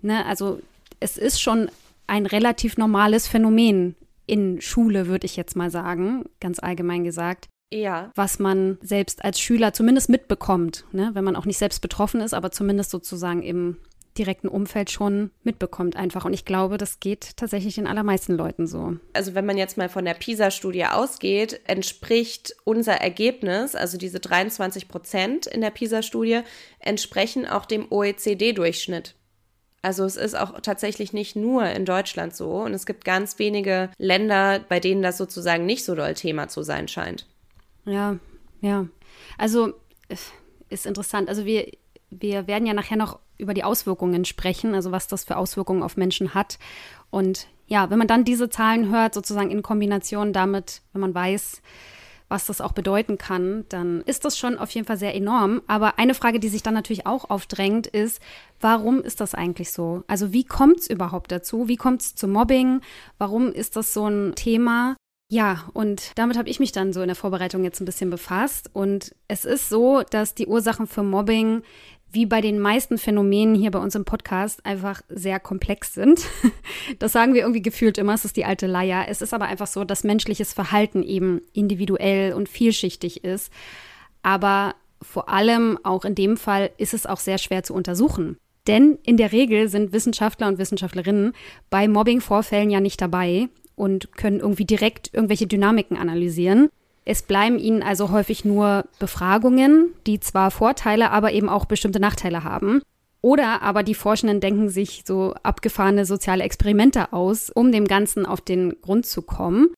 [0.00, 0.60] ne, also
[1.00, 1.68] es ist schon
[2.06, 7.48] ein relativ normales Phänomen in Schule, würde ich jetzt mal sagen, ganz allgemein gesagt.
[7.72, 8.12] Ja.
[8.14, 11.10] Was man selbst als Schüler zumindest mitbekommt, ne?
[11.14, 13.78] wenn man auch nicht selbst betroffen ist, aber zumindest sozusagen im
[14.18, 16.24] direkten Umfeld schon mitbekommt einfach.
[16.24, 18.96] Und ich glaube, das geht tatsächlich den allermeisten Leuten so.
[19.12, 24.88] Also wenn man jetzt mal von der PISA-Studie ausgeht, entspricht unser Ergebnis, also diese 23
[24.88, 26.40] Prozent in der PISA-Studie,
[26.78, 29.14] entsprechen auch dem OECD-Durchschnitt.
[29.86, 33.88] Also es ist auch tatsächlich nicht nur in Deutschland so und es gibt ganz wenige
[33.98, 37.24] Länder, bei denen das sozusagen nicht so doll Thema zu sein scheint.
[37.84, 38.16] Ja,
[38.60, 38.88] ja.
[39.38, 39.74] Also
[40.70, 41.28] ist interessant.
[41.28, 41.70] Also wir,
[42.10, 45.96] wir werden ja nachher noch über die Auswirkungen sprechen, also was das für Auswirkungen auf
[45.96, 46.58] Menschen hat.
[47.10, 51.62] Und ja, wenn man dann diese Zahlen hört, sozusagen in Kombination damit, wenn man weiß,
[52.28, 55.62] was das auch bedeuten kann, dann ist das schon auf jeden Fall sehr enorm.
[55.66, 58.20] Aber eine Frage, die sich dann natürlich auch aufdrängt, ist,
[58.60, 60.02] warum ist das eigentlich so?
[60.06, 61.68] Also wie kommt es überhaupt dazu?
[61.68, 62.80] Wie kommt es zu Mobbing?
[63.18, 64.96] Warum ist das so ein Thema?
[65.28, 68.70] Ja, und damit habe ich mich dann so in der Vorbereitung jetzt ein bisschen befasst.
[68.72, 71.62] Und es ist so, dass die Ursachen für Mobbing
[72.16, 76.22] wie bei den meisten Phänomenen hier bei uns im Podcast einfach sehr komplex sind.
[76.98, 79.06] Das sagen wir irgendwie gefühlt immer, es ist die alte Leier.
[79.08, 83.52] Es ist aber einfach so, dass menschliches Verhalten eben individuell und vielschichtig ist.
[84.22, 88.38] Aber vor allem auch in dem Fall ist es auch sehr schwer zu untersuchen.
[88.66, 91.32] Denn in der Regel sind Wissenschaftler und Wissenschaftlerinnen
[91.70, 96.70] bei Mobbing-Vorfällen ja nicht dabei und können irgendwie direkt irgendwelche Dynamiken analysieren.
[97.08, 102.42] Es bleiben ihnen also häufig nur Befragungen, die zwar Vorteile, aber eben auch bestimmte Nachteile
[102.42, 102.82] haben.
[103.22, 108.40] Oder aber die Forschenden denken sich so abgefahrene soziale Experimente aus, um dem Ganzen auf
[108.40, 109.68] den Grund zu kommen.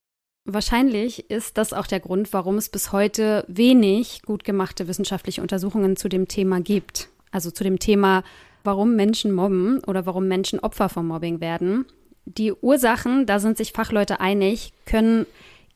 [0.45, 5.95] Wahrscheinlich ist das auch der Grund, warum es bis heute wenig gut gemachte wissenschaftliche Untersuchungen
[5.95, 7.09] zu dem Thema gibt.
[7.31, 8.23] Also zu dem Thema,
[8.63, 11.85] warum Menschen mobben oder warum Menschen Opfer von Mobbing werden.
[12.25, 15.27] Die Ursachen, da sind sich Fachleute einig, können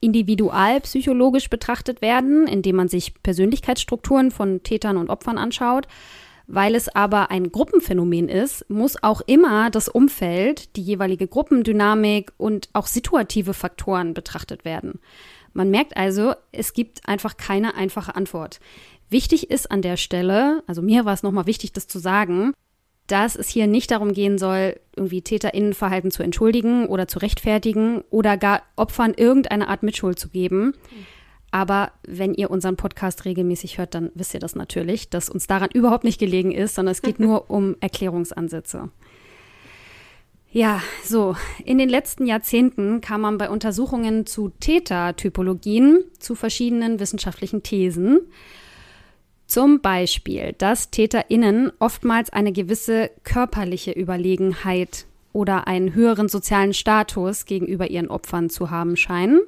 [0.03, 5.87] individualpsychologisch betrachtet werden, indem man sich Persönlichkeitsstrukturen von Tätern und Opfern anschaut.
[6.45, 12.67] Weil es aber ein Gruppenphänomen ist, muss auch immer das Umfeld, die jeweilige Gruppendynamik und
[12.73, 14.99] auch situative Faktoren betrachtet werden.
[15.53, 18.59] Man merkt also, es gibt einfach keine einfache Antwort.
[19.09, 22.53] Wichtig ist an der Stelle, also mir war es nochmal wichtig, das zu sagen,
[23.07, 28.37] dass es hier nicht darum gehen soll, irgendwie TäterInnenverhalten zu entschuldigen oder zu rechtfertigen oder
[28.37, 30.73] gar Opfern irgendeine Art Mitschuld zu geben.
[31.51, 35.69] Aber wenn ihr unseren Podcast regelmäßig hört, dann wisst ihr das natürlich, dass uns daran
[35.71, 38.89] überhaupt nicht gelegen ist, sondern es geht nur um Erklärungsansätze.
[40.49, 41.35] Ja, so.
[41.65, 48.19] In den letzten Jahrzehnten kam man bei Untersuchungen zu Tätertypologien zu verschiedenen wissenschaftlichen Thesen.
[49.53, 57.87] Zum Beispiel, dass TäterInnen oftmals eine gewisse körperliche Überlegenheit oder einen höheren sozialen Status gegenüber
[57.87, 59.41] ihren Opfern zu haben scheinen.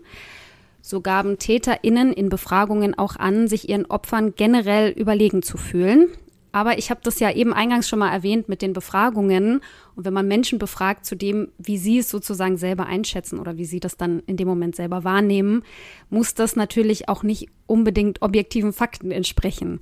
[0.79, 6.09] So gaben TäterInnen in Befragungen auch an, sich ihren Opfern generell überlegen zu fühlen.
[6.55, 9.59] Aber ich habe das ja eben eingangs schon mal erwähnt mit den Befragungen.
[9.93, 13.65] Und wenn man Menschen befragt zu dem, wie sie es sozusagen selber einschätzen oder wie
[13.65, 15.63] sie das dann in dem Moment selber wahrnehmen,
[16.09, 19.81] muss das natürlich auch nicht unbedingt objektiven Fakten entsprechen.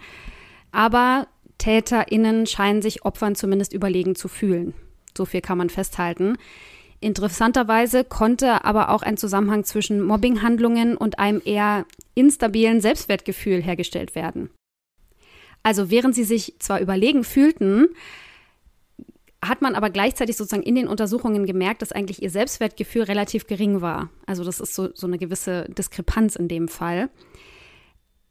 [0.71, 1.27] Aber
[1.59, 4.73] TäterInnen scheinen sich Opfern zumindest überlegen zu fühlen.
[5.15, 6.37] So viel kann man festhalten.
[6.99, 14.49] Interessanterweise konnte aber auch ein Zusammenhang zwischen Mobbinghandlungen und einem eher instabilen Selbstwertgefühl hergestellt werden.
[15.63, 17.87] Also während sie sich zwar überlegen fühlten,
[19.43, 23.81] hat man aber gleichzeitig sozusagen in den Untersuchungen gemerkt, dass eigentlich ihr Selbstwertgefühl relativ gering
[23.81, 24.09] war.
[24.25, 27.09] Also das ist so, so eine gewisse Diskrepanz in dem Fall.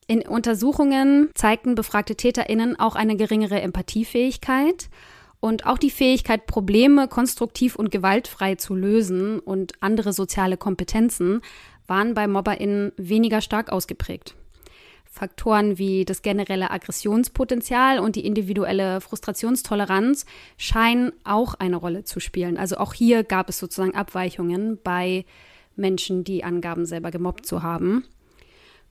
[0.07, 4.88] In Untersuchungen zeigten befragte TäterInnen auch eine geringere Empathiefähigkeit
[5.40, 11.40] und auch die Fähigkeit, Probleme konstruktiv und gewaltfrei zu lösen und andere soziale Kompetenzen
[11.87, 14.35] waren bei MobberInnen weniger stark ausgeprägt.
[15.12, 20.25] Faktoren wie das generelle Aggressionspotenzial und die individuelle Frustrationstoleranz
[20.57, 22.57] scheinen auch eine Rolle zu spielen.
[22.57, 25.27] Also auch hier gab es sozusagen Abweichungen bei
[25.77, 28.05] Menschen, die angaben, selber gemobbt zu haben.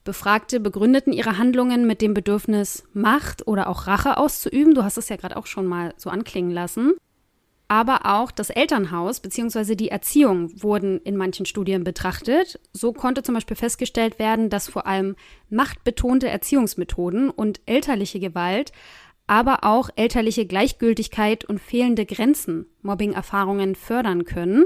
[0.03, 4.75] Befragte begründeten ihre Handlungen mit dem Bedürfnis, Macht oder auch Rache auszuüben.
[4.75, 6.93] Du hast es ja gerade auch schon mal so anklingen lassen
[7.71, 9.75] aber auch das Elternhaus bzw.
[9.75, 12.59] die Erziehung wurden in manchen Studien betrachtet.
[12.73, 15.15] So konnte zum Beispiel festgestellt werden, dass vor allem
[15.49, 18.73] machtbetonte Erziehungsmethoden und elterliche Gewalt,
[19.25, 24.65] aber auch elterliche Gleichgültigkeit und fehlende Grenzen Mobbing-Erfahrungen fördern können.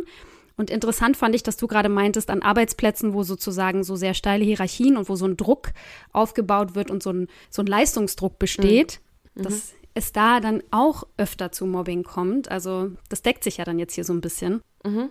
[0.58, 4.46] Und interessant fand ich, dass du gerade meintest, an Arbeitsplätzen, wo sozusagen so sehr steile
[4.46, 5.74] Hierarchien und wo so ein Druck
[6.12, 9.00] aufgebaut wird und so ein, so ein Leistungsdruck besteht.
[9.36, 9.44] Mhm.
[9.44, 12.52] Das es da dann auch öfter zu Mobbing kommt.
[12.52, 14.62] Also das deckt sich ja dann jetzt hier so ein bisschen.
[14.84, 15.10] Mhm.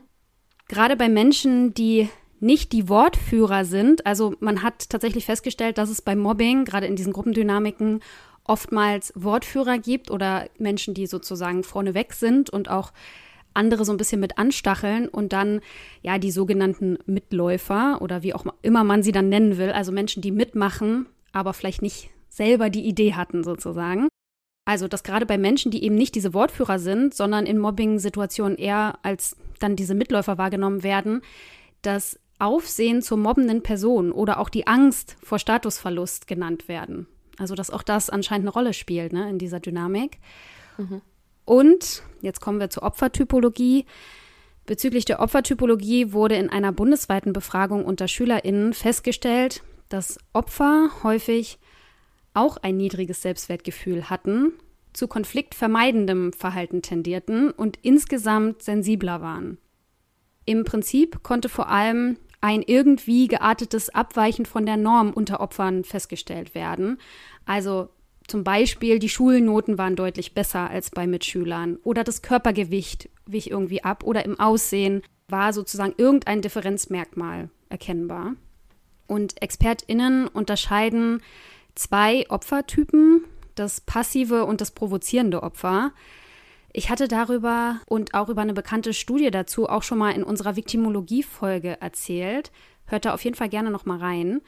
[0.69, 6.03] Gerade bei Menschen, die nicht die Wortführer sind, also man hat tatsächlich festgestellt, dass es
[6.03, 8.01] bei Mobbing, gerade in diesen Gruppendynamiken,
[8.45, 12.93] oftmals Wortführer gibt oder Menschen, die sozusagen vorneweg sind und auch
[13.55, 15.61] andere so ein bisschen mit anstacheln und dann
[16.03, 20.21] ja die sogenannten Mitläufer oder wie auch immer man sie dann nennen will, also Menschen,
[20.21, 24.09] die mitmachen, aber vielleicht nicht selber die Idee hatten sozusagen.
[24.65, 28.99] Also, dass gerade bei Menschen, die eben nicht diese Wortführer sind, sondern in Mobbing-Situationen eher
[29.03, 31.21] als dann diese Mitläufer wahrgenommen werden,
[31.83, 37.07] dass Aufsehen zur mobbenden Person oder auch die Angst vor Statusverlust genannt werden.
[37.39, 40.19] Also dass auch das anscheinend eine Rolle spielt ne, in dieser Dynamik.
[40.79, 41.01] Mhm.
[41.45, 43.87] Und jetzt kommen wir zur Opfertypologie.
[44.67, 51.59] Bezüglich der Opfertypologie wurde in einer bundesweiten Befragung unter SchülerInnen festgestellt, dass Opfer häufig
[52.35, 54.53] auch ein niedriges Selbstwertgefühl hatten,
[54.93, 59.59] zu konfliktvermeidendem Verhalten tendierten und insgesamt sensibler waren.
[60.45, 66.55] Im Prinzip konnte vor allem ein irgendwie geartetes Abweichen von der Norm unter Opfern festgestellt
[66.55, 66.99] werden.
[67.47, 67.89] Also
[68.27, 73.83] zum Beispiel die Schulnoten waren deutlich besser als bei Mitschülern oder das Körpergewicht wich irgendwie
[73.83, 78.35] ab oder im Aussehen war sozusagen irgendein Differenzmerkmal erkennbar.
[79.07, 81.23] Und ExpertInnen unterscheiden
[81.75, 85.93] zwei Opfertypen, das passive und das provozierende Opfer.
[86.73, 90.57] Ich hatte darüber und auch über eine bekannte Studie dazu auch schon mal in unserer
[90.57, 92.51] Viktimologie-Folge erzählt.
[92.87, 94.41] Hört da auf jeden Fall gerne noch mal rein.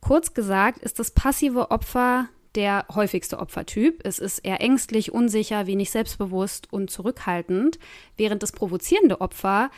[0.00, 4.02] Kurz gesagt ist das passive Opfer der häufigste Opfertyp.
[4.04, 7.78] Es ist eher ängstlich, unsicher, wenig selbstbewusst und zurückhaltend,
[8.18, 9.70] während das provozierende Opfer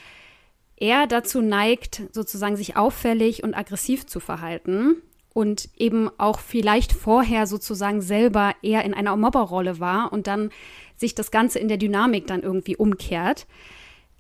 [0.75, 4.97] eher dazu neigt, sozusagen sich auffällig und aggressiv zu verhalten
[5.35, 10.51] und eben auch vielleicht vorher sozusagen selber eher in einer Mobberrolle war und dann
[10.97, 13.47] sich das Ganze in der Dynamik dann irgendwie umkehrt.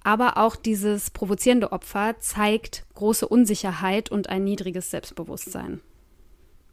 [0.03, 5.81] Aber auch dieses provozierende Opfer zeigt große Unsicherheit und ein niedriges Selbstbewusstsein.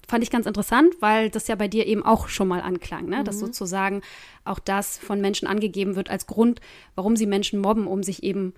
[0.07, 3.19] Fand ich ganz interessant, weil das ja bei dir eben auch schon mal anklang, ne?
[3.19, 3.23] Mhm.
[3.23, 4.01] dass sozusagen
[4.43, 6.59] auch das von Menschen angegeben wird als Grund,
[6.95, 8.53] warum sie Menschen mobben, um sich eben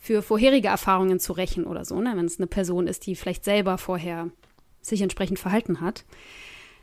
[0.00, 2.14] für vorherige Erfahrungen zu rächen oder so, ne?
[2.16, 4.30] wenn es eine Person ist, die vielleicht selber vorher
[4.80, 6.04] sich entsprechend verhalten hat.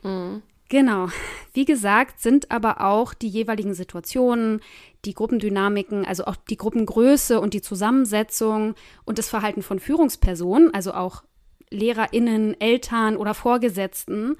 [0.03, 0.41] Mhm.
[0.69, 1.09] Genau.
[1.53, 4.61] Wie gesagt, sind aber auch die jeweiligen Situationen,
[5.05, 8.73] die Gruppendynamiken, also auch die Gruppengröße und die Zusammensetzung
[9.05, 11.23] und das Verhalten von Führungspersonen, also auch
[11.69, 14.37] Lehrerinnen, Eltern oder Vorgesetzten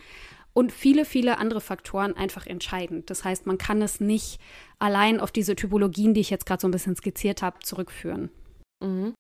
[0.53, 3.09] und viele, viele andere Faktoren einfach entscheidend.
[3.09, 4.39] Das heißt, man kann es nicht
[4.79, 8.29] allein auf diese Typologien, die ich jetzt gerade so ein bisschen skizziert habe, zurückführen.
[8.81, 9.13] Mhm.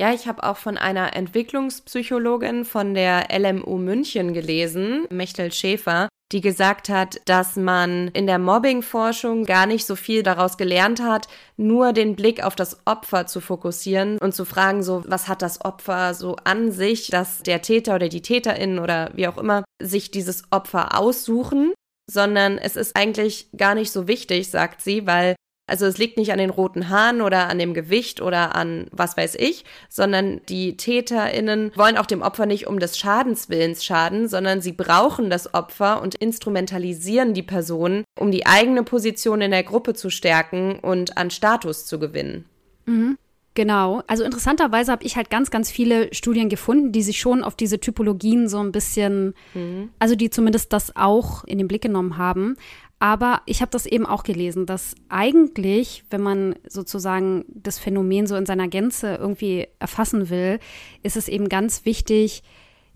[0.00, 6.40] Ja, ich habe auch von einer Entwicklungspsychologin von der LMU München gelesen, Mechtel Schäfer, die
[6.40, 11.92] gesagt hat, dass man in der Mobbing-Forschung gar nicht so viel daraus gelernt hat, nur
[11.92, 16.14] den Blick auf das Opfer zu fokussieren und zu fragen, so, was hat das Opfer
[16.14, 20.42] so an sich, dass der Täter oder die Täterin oder wie auch immer sich dieses
[20.50, 21.72] Opfer aussuchen,
[22.10, 26.30] sondern es ist eigentlich gar nicht so wichtig, sagt sie, weil also es liegt nicht
[26.32, 30.76] an den roten Haaren oder an dem Gewicht oder an was weiß ich, sondern die
[30.76, 36.02] Täterinnen wollen auch dem Opfer nicht um des Schadenswillens schaden, sondern sie brauchen das Opfer
[36.02, 41.30] und instrumentalisieren die Person, um die eigene Position in der Gruppe zu stärken und an
[41.30, 42.44] Status zu gewinnen.
[42.84, 43.16] Mhm.
[43.54, 44.02] Genau.
[44.08, 47.78] Also interessanterweise habe ich halt ganz, ganz viele Studien gefunden, die sich schon auf diese
[47.78, 49.90] Typologien so ein bisschen, mhm.
[50.00, 52.56] also die zumindest das auch in den Blick genommen haben.
[52.98, 58.36] Aber ich habe das eben auch gelesen, dass eigentlich, wenn man sozusagen das Phänomen so
[58.36, 60.58] in seiner Gänze irgendwie erfassen will,
[61.02, 62.42] ist es eben ganz wichtig,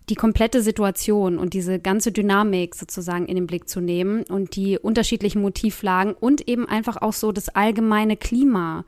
[0.08, 4.78] die komplette Situation und diese ganze Dynamik sozusagen in den Blick zu nehmen und die
[4.78, 8.84] unterschiedlichen Motivlagen und eben einfach auch so das allgemeine Klima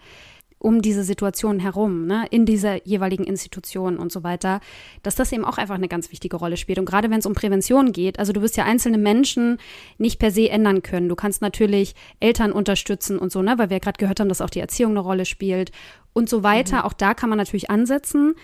[0.61, 4.61] um diese Situation herum, ne, in dieser jeweiligen Institution und so weiter,
[5.03, 6.79] dass das eben auch einfach eine ganz wichtige Rolle spielt.
[6.79, 9.57] Und gerade wenn es um Prävention geht, also du wirst ja einzelne Menschen
[9.97, 11.09] nicht per se ändern können.
[11.09, 14.43] Du kannst natürlich Eltern unterstützen und so, ne, weil wir ja gerade gehört haben, dass
[14.43, 15.73] auch die Erziehung eine Rolle spielt
[16.13, 16.81] und so weiter.
[16.81, 16.83] Mhm.
[16.83, 18.35] Auch da kann man natürlich ansetzen.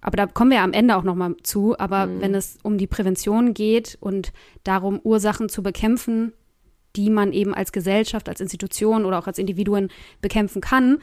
[0.00, 1.76] Aber da kommen wir am Ende auch nochmal zu.
[1.80, 2.20] Aber mhm.
[2.20, 6.32] wenn es um die Prävention geht und darum, Ursachen zu bekämpfen,
[6.96, 10.98] die man eben als Gesellschaft, als Institution oder auch als Individuen bekämpfen kann,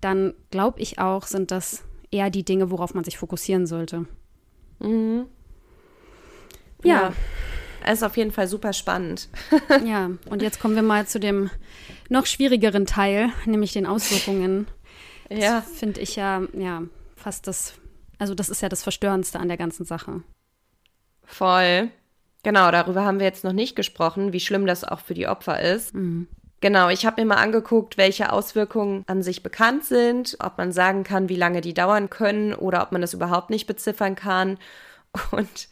[0.00, 4.06] dann glaube ich auch, sind das eher die Dinge, worauf man sich fokussieren sollte.
[4.78, 5.26] Mhm.
[6.82, 7.12] Ja.
[7.84, 7.92] ja.
[7.92, 9.28] Ist auf jeden Fall super spannend.
[9.84, 11.50] ja, und jetzt kommen wir mal zu dem
[12.08, 14.66] noch schwierigeren Teil, nämlich den Auswirkungen.
[15.30, 15.60] Ja.
[15.62, 16.82] Finde ich ja, ja,
[17.16, 17.74] fast das,
[18.18, 20.22] also das ist ja das Verstörendste an der ganzen Sache.
[21.22, 21.90] Voll.
[22.42, 25.60] Genau, darüber haben wir jetzt noch nicht gesprochen, wie schlimm das auch für die Opfer
[25.60, 25.94] ist.
[25.94, 26.26] Mhm.
[26.60, 31.04] Genau, ich habe mir mal angeguckt, welche Auswirkungen an sich bekannt sind, ob man sagen
[31.04, 34.58] kann, wie lange die dauern können oder ob man das überhaupt nicht beziffern kann.
[35.30, 35.68] Und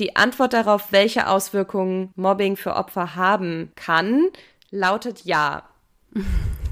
[0.00, 4.28] die Antwort darauf, welche Auswirkungen Mobbing für Opfer haben kann,
[4.70, 5.62] lautet ja.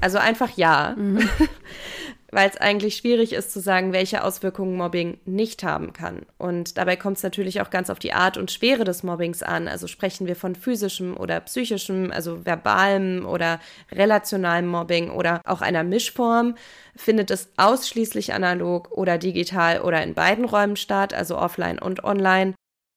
[0.01, 0.93] Also einfach ja.
[0.97, 1.29] Mhm.
[2.33, 6.25] weil es eigentlich schwierig ist zu sagen, welche Auswirkungen Mobbing nicht haben kann.
[6.37, 9.67] Und dabei kommt es natürlich auch ganz auf die Art und Schwere des Mobbings an.
[9.67, 13.59] Also sprechen wir von physischem oder psychischem, also verbalem oder
[13.91, 16.55] relationalem Mobbing oder auch einer Mischform.
[16.95, 22.55] Findet es ausschließlich analog oder digital oder in beiden Räumen statt, also offline und online?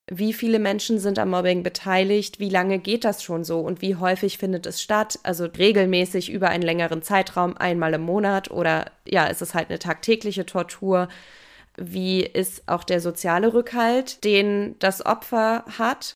[0.08, 2.38] Wie viele Menschen sind am Mobbing beteiligt?
[2.38, 3.60] Wie lange geht das schon so?
[3.60, 5.18] Und wie häufig findet es statt?
[5.24, 9.80] Also regelmäßig über einen längeren Zeitraum, einmal im Monat oder ja, ist es halt eine
[9.80, 11.08] tagtägliche Tortur?
[11.76, 16.14] Wie ist auch der soziale Rückhalt, den das Opfer hat?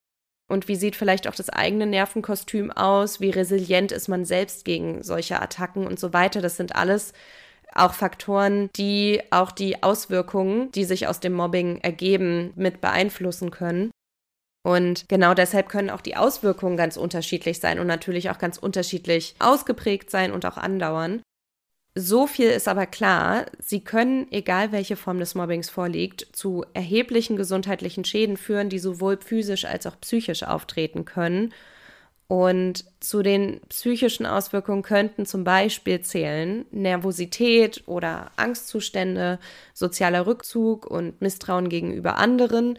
[0.48, 3.20] Und wie sieht vielleicht auch das eigene Nervenkostüm aus?
[3.20, 6.40] Wie resilient ist man selbst gegen solche Attacken und so weiter?
[6.40, 7.12] Das sind alles
[7.74, 13.90] auch Faktoren, die auch die Auswirkungen, die sich aus dem Mobbing ergeben, mit beeinflussen können.
[14.62, 19.34] Und genau deshalb können auch die Auswirkungen ganz unterschiedlich sein und natürlich auch ganz unterschiedlich
[19.38, 21.22] ausgeprägt sein und auch andauern.
[21.94, 27.36] So viel ist aber klar, sie können, egal welche Form des Mobbings vorliegt, zu erheblichen
[27.36, 31.52] gesundheitlichen Schäden führen, die sowohl physisch als auch psychisch auftreten können
[32.30, 39.40] und zu den psychischen Auswirkungen könnten zum Beispiel zählen Nervosität oder Angstzustände,
[39.74, 42.78] sozialer Rückzug und Misstrauen gegenüber anderen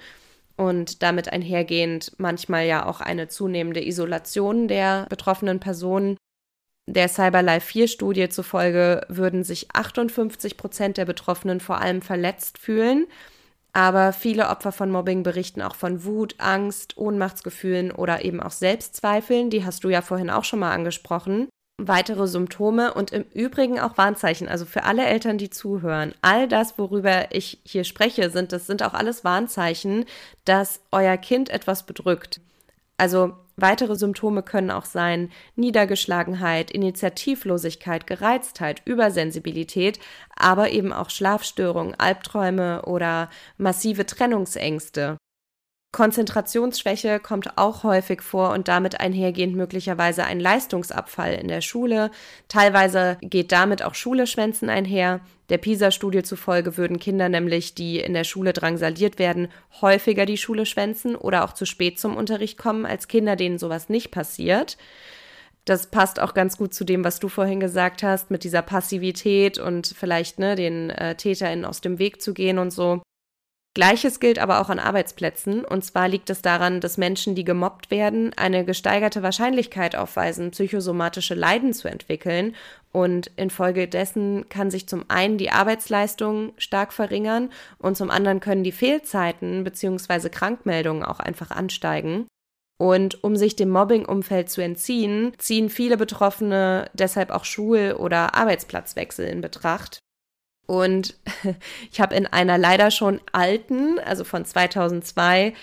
[0.56, 6.16] und damit einhergehend manchmal ja auch eine zunehmende Isolation der betroffenen Personen.
[6.88, 13.06] Der Cyberlife 4 Studie zufolge würden sich 58 Prozent der Betroffenen vor allem verletzt fühlen
[13.74, 19.50] aber viele Opfer von Mobbing berichten auch von Wut, Angst, Ohnmachtsgefühlen oder eben auch Selbstzweifeln.
[19.50, 21.48] Die hast du ja vorhin auch schon mal angesprochen.
[21.78, 24.48] Weitere Symptome und im Übrigen auch Warnzeichen.
[24.48, 26.14] Also für alle Eltern, die zuhören.
[26.22, 30.06] All das, worüber ich hier spreche, sind, das sind auch alles Warnzeichen,
[30.46, 32.42] dass euer Kind etwas bedrückt.
[32.98, 40.00] Also weitere Symptome können auch sein Niedergeschlagenheit, Initiativlosigkeit, Gereiztheit, Übersensibilität,
[40.36, 45.18] aber eben auch Schlafstörungen, Albträume oder massive Trennungsängste.
[45.92, 52.12] Konzentrationsschwäche kommt auch häufig vor und damit einhergehend möglicherweise ein Leistungsabfall in der Schule.
[52.48, 55.20] Teilweise geht damit auch Schuleschwänzen einher.
[55.50, 59.50] Der PISA-Studie zufolge würden Kinder nämlich, die in der Schule drangsaliert werden,
[59.82, 63.90] häufiger die Schule schwänzen oder auch zu spät zum Unterricht kommen als Kinder, denen sowas
[63.90, 64.78] nicht passiert.
[65.66, 69.60] Das passt auch ganz gut zu dem, was du vorhin gesagt hast, mit dieser Passivität
[69.60, 73.02] und vielleicht ne, den äh, TäterInnen aus dem Weg zu gehen und so.
[73.74, 75.64] Gleiches gilt aber auch an Arbeitsplätzen.
[75.64, 81.36] Und zwar liegt es daran, dass Menschen, die gemobbt werden, eine gesteigerte Wahrscheinlichkeit aufweisen, psychosomatische
[81.36, 82.56] Leiden zu entwickeln.
[82.92, 88.74] Und infolgedessen kann sich zum einen die Arbeitsleistung stark verringern und zum anderen können die
[88.74, 90.28] Fehlzeiten bzw.
[90.28, 92.28] Krankmeldungen auch einfach ansteigen.
[92.78, 99.28] Und um sich dem Mobbing-Umfeld zu entziehen, ziehen viele Betroffene deshalb auch Schul- oder Arbeitsplatzwechsel
[99.28, 100.00] in Betracht.
[100.66, 101.16] Und
[101.92, 105.54] ich habe in einer leider schon alten, also von 2002,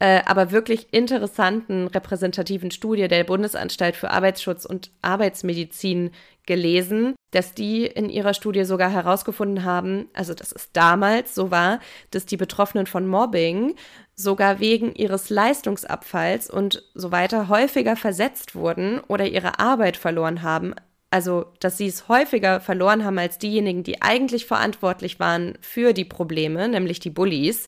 [0.00, 6.12] äh, aber wirklich interessanten repräsentativen Studie der Bundesanstalt für Arbeitsschutz und Arbeitsmedizin
[6.46, 11.80] gelesen, dass die in ihrer Studie sogar herausgefunden haben, also dass es damals so war,
[12.10, 13.74] dass die Betroffenen von Mobbing
[14.14, 20.74] sogar wegen ihres Leistungsabfalls und so weiter häufiger versetzt wurden oder ihre Arbeit verloren haben,
[21.10, 26.04] also dass sie es häufiger verloren haben als diejenigen, die eigentlich verantwortlich waren für die
[26.04, 27.64] Probleme, nämlich die Bullies.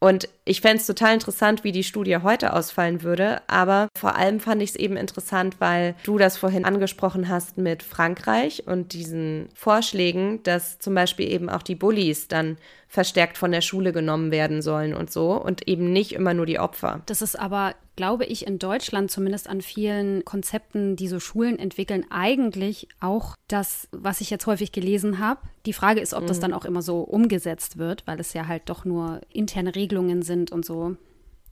[0.00, 3.42] Und ich fände es total interessant, wie die Studie heute ausfallen würde.
[3.48, 7.82] Aber vor allem fand ich es eben interessant, weil du das vorhin angesprochen hast mit
[7.82, 13.60] Frankreich und diesen Vorschlägen, dass zum Beispiel eben auch die Bullies dann verstärkt von der
[13.60, 17.02] Schule genommen werden sollen und so und eben nicht immer nur die Opfer.
[17.06, 22.06] Das ist aber, glaube ich, in Deutschland zumindest an vielen Konzepten, die so Schulen entwickeln,
[22.10, 25.40] eigentlich auch das, was ich jetzt häufig gelesen habe.
[25.66, 26.26] Die Frage ist, ob mhm.
[26.28, 30.22] das dann auch immer so umgesetzt wird, weil es ja halt doch nur interne Regelungen
[30.22, 30.94] sind und so.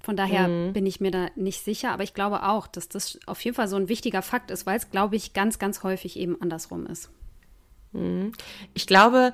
[0.05, 0.72] Von daher mhm.
[0.72, 3.66] bin ich mir da nicht sicher, aber ich glaube auch, dass das auf jeden Fall
[3.66, 7.11] so ein wichtiger Fakt ist, weil es, glaube ich, ganz, ganz häufig eben andersrum ist.
[7.90, 8.30] Mhm.
[8.72, 9.32] Ich glaube,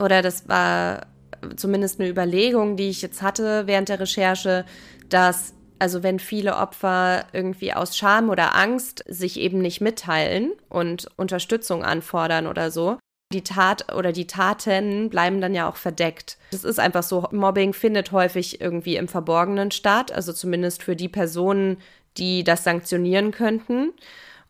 [0.00, 1.06] oder das war
[1.54, 4.64] zumindest eine Überlegung, die ich jetzt hatte während der Recherche,
[5.08, 11.08] dass also wenn viele Opfer irgendwie aus Scham oder Angst sich eben nicht mitteilen und
[11.16, 12.98] Unterstützung anfordern oder so,
[13.32, 16.38] die Tat oder die Taten bleiben dann ja auch verdeckt.
[16.50, 21.08] Das ist einfach so, Mobbing findet häufig irgendwie im Verborgenen statt, also zumindest für die
[21.08, 21.76] Personen,
[22.16, 23.92] die das sanktionieren könnten.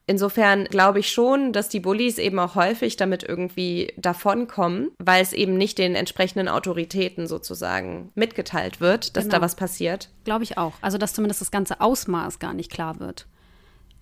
[0.08, 5.34] Insofern glaube ich schon, dass die Bullies eben auch häufig damit irgendwie davonkommen, weil es
[5.34, 9.36] eben nicht den entsprechenden Autoritäten sozusagen mitgeteilt wird, dass genau.
[9.36, 10.08] da was passiert.
[10.24, 10.72] Glaube ich auch.
[10.80, 13.26] Also, dass zumindest das ganze Ausmaß gar nicht klar wird.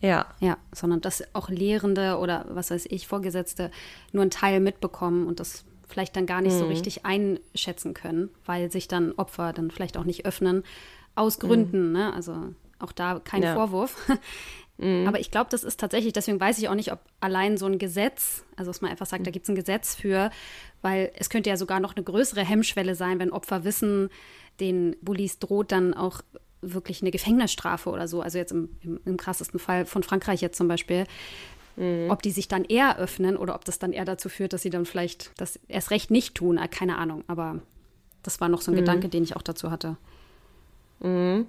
[0.01, 0.27] Ja.
[0.39, 3.73] Ja, sondern dass auch Lehrende oder was weiß ich, Vorgesetzte
[4.13, 6.61] nur einen Teil mitbekommen und das vielleicht dann gar nicht mhm.
[6.61, 10.63] so richtig einschätzen können, weil sich dann Opfer dann vielleicht auch nicht öffnen,
[11.17, 11.93] aus Gründen, mhm.
[11.93, 12.13] ne?
[12.13, 13.55] Also auch da kein ja.
[13.55, 13.97] Vorwurf.
[14.79, 15.07] Mhm.
[15.07, 17.79] Aber ich glaube, das ist tatsächlich, deswegen weiß ich auch nicht, ob allein so ein
[17.79, 20.31] Gesetz, also dass man einfach sagt, da gibt es ein Gesetz für,
[20.83, 24.11] weil es könnte ja sogar noch eine größere Hemmschwelle sein, wenn Opfer wissen,
[24.61, 26.23] den Bullies droht dann auch
[26.63, 28.21] wirklich eine Gefängnisstrafe oder so.
[28.23, 31.05] Also jetzt im, im, im krassesten Fall von Frankreich jetzt zum Beispiel.
[31.77, 32.11] Mhm.
[32.11, 34.71] Ob die sich dann eher öffnen oder ob das dann eher dazu führt, dass sie
[34.71, 37.23] dann vielleicht das erst recht nicht tun, äh, keine Ahnung.
[37.27, 37.61] Aber
[38.23, 38.81] das war noch so ein mhm.
[38.81, 39.97] Gedanke, den ich auch dazu hatte.
[41.01, 41.47] Mhm.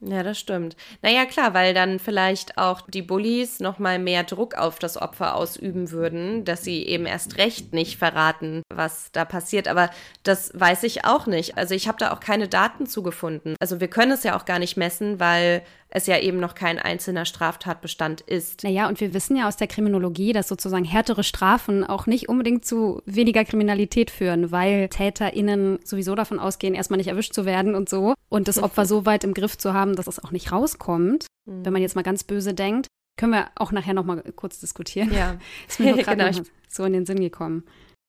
[0.00, 0.76] Ja, das stimmt.
[1.00, 5.34] Naja, klar, weil dann vielleicht auch die Bullies noch mal mehr Druck auf das Opfer
[5.34, 9.68] ausüben würden, dass sie eben erst recht nicht verraten, was da passiert.
[9.68, 9.90] Aber
[10.22, 11.56] das weiß ich auch nicht.
[11.56, 13.56] Also ich habe da auch keine Daten zugefunden.
[13.58, 15.62] Also wir können es ja auch gar nicht messen, weil
[15.96, 18.64] es ja eben noch kein einzelner Straftatbestand ist.
[18.64, 22.66] Naja, und wir wissen ja aus der Kriminologie, dass sozusagen härtere Strafen auch nicht unbedingt
[22.66, 27.88] zu weniger Kriminalität führen, weil TäterInnen sowieso davon ausgehen, erstmal nicht erwischt zu werden und
[27.88, 31.26] so und das Opfer so weit im Griff zu haben, dass es auch nicht rauskommt.
[31.46, 31.64] Mhm.
[31.64, 32.88] Wenn man jetzt mal ganz böse denkt,
[33.18, 35.12] können wir auch nachher noch mal kurz diskutieren.
[35.12, 35.38] Ja.
[35.68, 36.46] ist mir gerade genau.
[36.68, 37.64] so in den Sinn gekommen.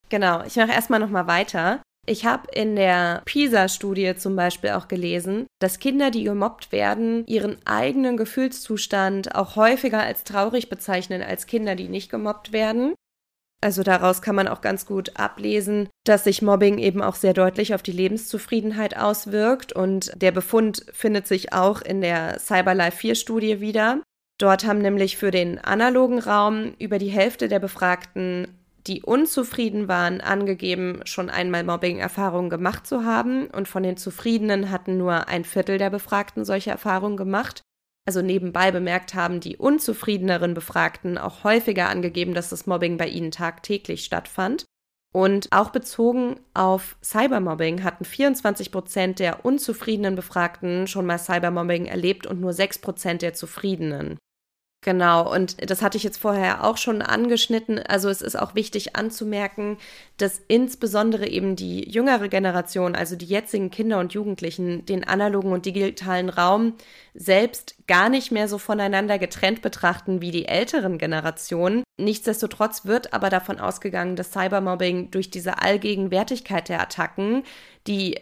[0.10, 1.82] Genau, ich mache erstmal noch mal weiter.
[2.10, 7.58] Ich habe in der PISA-Studie zum Beispiel auch gelesen, dass Kinder, die gemobbt werden, ihren
[7.68, 12.94] eigenen Gefühlszustand auch häufiger als traurig bezeichnen als Kinder, die nicht gemobbt werden.
[13.62, 17.74] Also daraus kann man auch ganz gut ablesen, dass sich Mobbing eben auch sehr deutlich
[17.74, 19.74] auf die Lebenszufriedenheit auswirkt.
[19.74, 24.02] Und der Befund findet sich auch in der Cyberlife 4 Studie wieder.
[24.40, 28.57] Dort haben nämlich für den analogen Raum über die Hälfte der Befragten
[28.88, 33.48] die unzufrieden waren, angegeben, schon einmal Mobbing-Erfahrungen gemacht zu haben.
[33.48, 37.62] Und von den Zufriedenen hatten nur ein Viertel der Befragten solche Erfahrungen gemacht.
[38.06, 43.32] Also nebenbei bemerkt haben die unzufriedeneren Befragten auch häufiger angegeben, dass das Mobbing bei ihnen
[43.32, 44.66] tagtäglich stattfand.
[45.14, 52.28] Und auch bezogen auf Cybermobbing hatten 24 Prozent der unzufriedenen Befragten schon mal Cybermobbing erlebt
[52.28, 54.18] und nur 6 Prozent der Zufriedenen.
[54.82, 57.80] Genau, und das hatte ich jetzt vorher auch schon angeschnitten.
[57.80, 59.78] Also es ist auch wichtig anzumerken,
[60.18, 65.66] dass insbesondere eben die jüngere Generation, also die jetzigen Kinder und Jugendlichen, den analogen und
[65.66, 66.76] digitalen Raum
[67.16, 71.84] selbst gar nicht mehr so voneinander getrennt betrachten wie die älteren Generationen.
[72.00, 77.44] Nichtsdestotrotz wird aber davon ausgegangen, dass Cybermobbing durch diese Allgegenwärtigkeit der Attacken,
[77.88, 78.20] die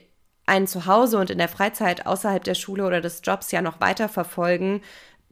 [0.47, 3.81] einen zu Hause und in der Freizeit außerhalb der Schule oder des Jobs ja noch
[3.81, 4.81] weiter verfolgen,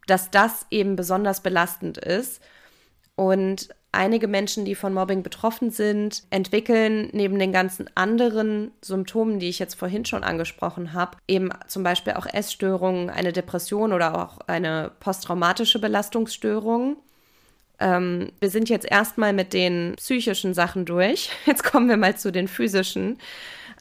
[0.07, 2.41] dass das eben besonders belastend ist.
[3.15, 9.49] Und einige Menschen, die von Mobbing betroffen sind, entwickeln neben den ganzen anderen Symptomen, die
[9.49, 14.39] ich jetzt vorhin schon angesprochen habe, eben zum Beispiel auch Essstörungen, eine Depression oder auch
[14.47, 16.97] eine posttraumatische Belastungsstörung.
[17.79, 21.29] Ähm, wir sind jetzt erstmal mit den psychischen Sachen durch.
[21.45, 23.19] Jetzt kommen wir mal zu den physischen.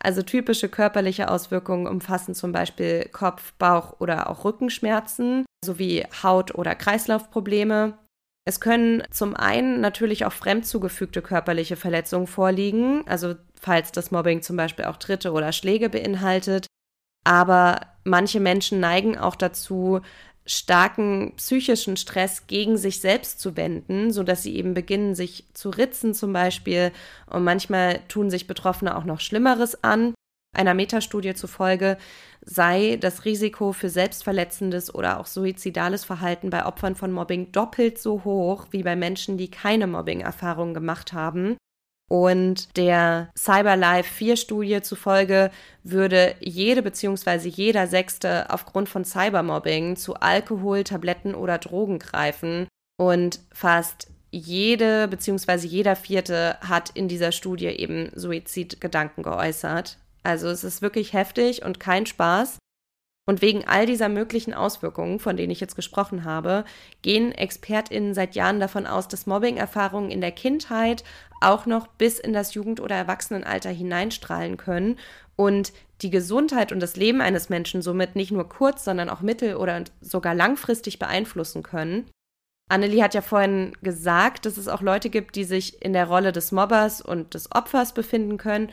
[0.03, 6.75] Also typische körperliche Auswirkungen umfassen zum Beispiel Kopf-, Bauch- oder auch Rückenschmerzen sowie Haut- oder
[6.75, 7.97] Kreislaufprobleme.
[8.45, 14.43] Es können zum einen natürlich auch fremd zugefügte körperliche Verletzungen vorliegen, also falls das Mobbing
[14.43, 16.67] zum Beispiel auch Tritte oder Schläge beinhaltet.
[17.25, 20.01] Aber manche Menschen neigen auch dazu,
[20.45, 26.15] starken psychischen Stress gegen sich selbst zu wenden, sodass sie eben beginnen, sich zu ritzen
[26.15, 26.93] zum Beispiel.
[27.27, 30.15] Und manchmal tun sich Betroffene auch noch Schlimmeres an.
[30.55, 31.97] Einer Metastudie zufolge
[32.43, 38.25] sei das Risiko für selbstverletzendes oder auch suizidales Verhalten bei Opfern von Mobbing doppelt so
[38.25, 41.57] hoch wie bei Menschen, die keine Mobbing-Erfahrung gemacht haben.
[42.13, 45.51] Und der CyberLife 4 Studie zufolge
[45.83, 47.49] würde jede bzw.
[47.49, 52.69] jeder Sechste aufgrund von Cybermobbing zu Alkohol, Tabletten oder Drogen greifen.
[52.99, 55.67] Und fast jede bzw.
[55.67, 59.97] jeder Vierte hat in dieser Studie eben Suizidgedanken geäußert.
[60.23, 62.59] Also es ist wirklich heftig und kein Spaß.
[63.25, 66.67] Und wegen all dieser möglichen Auswirkungen, von denen ich jetzt gesprochen habe,
[67.01, 71.05] gehen ExpertInnen seit Jahren davon aus, dass Mobbing-Erfahrungen in der Kindheit
[71.43, 74.99] auch noch bis in das Jugend- oder Erwachsenenalter hineinstrahlen können
[75.37, 75.73] und
[76.03, 79.85] die Gesundheit und das Leben eines Menschen somit nicht nur kurz, sondern auch mittel- oder
[80.01, 82.09] sogar langfristig beeinflussen können.
[82.69, 86.33] Annelie hat ja vorhin gesagt, dass es auch Leute gibt, die sich in der Rolle
[86.33, 88.71] des Mobbers und des Opfers befinden können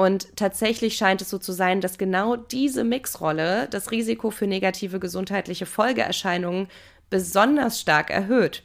[0.00, 4.98] und tatsächlich scheint es so zu sein, dass genau diese Mixrolle das Risiko für negative
[4.98, 6.68] gesundheitliche Folgeerscheinungen
[7.10, 8.64] besonders stark erhöht.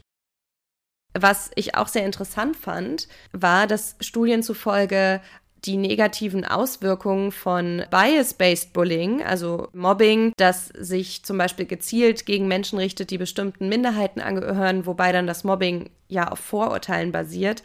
[1.18, 5.20] Was ich auch sehr interessant fand, war, dass Studien zufolge
[5.64, 12.78] die negativen Auswirkungen von Bias-Based Bullying, also Mobbing, das sich zum Beispiel gezielt gegen Menschen
[12.78, 17.62] richtet, die bestimmten Minderheiten angehören, wobei dann das Mobbing ja auf Vorurteilen basiert,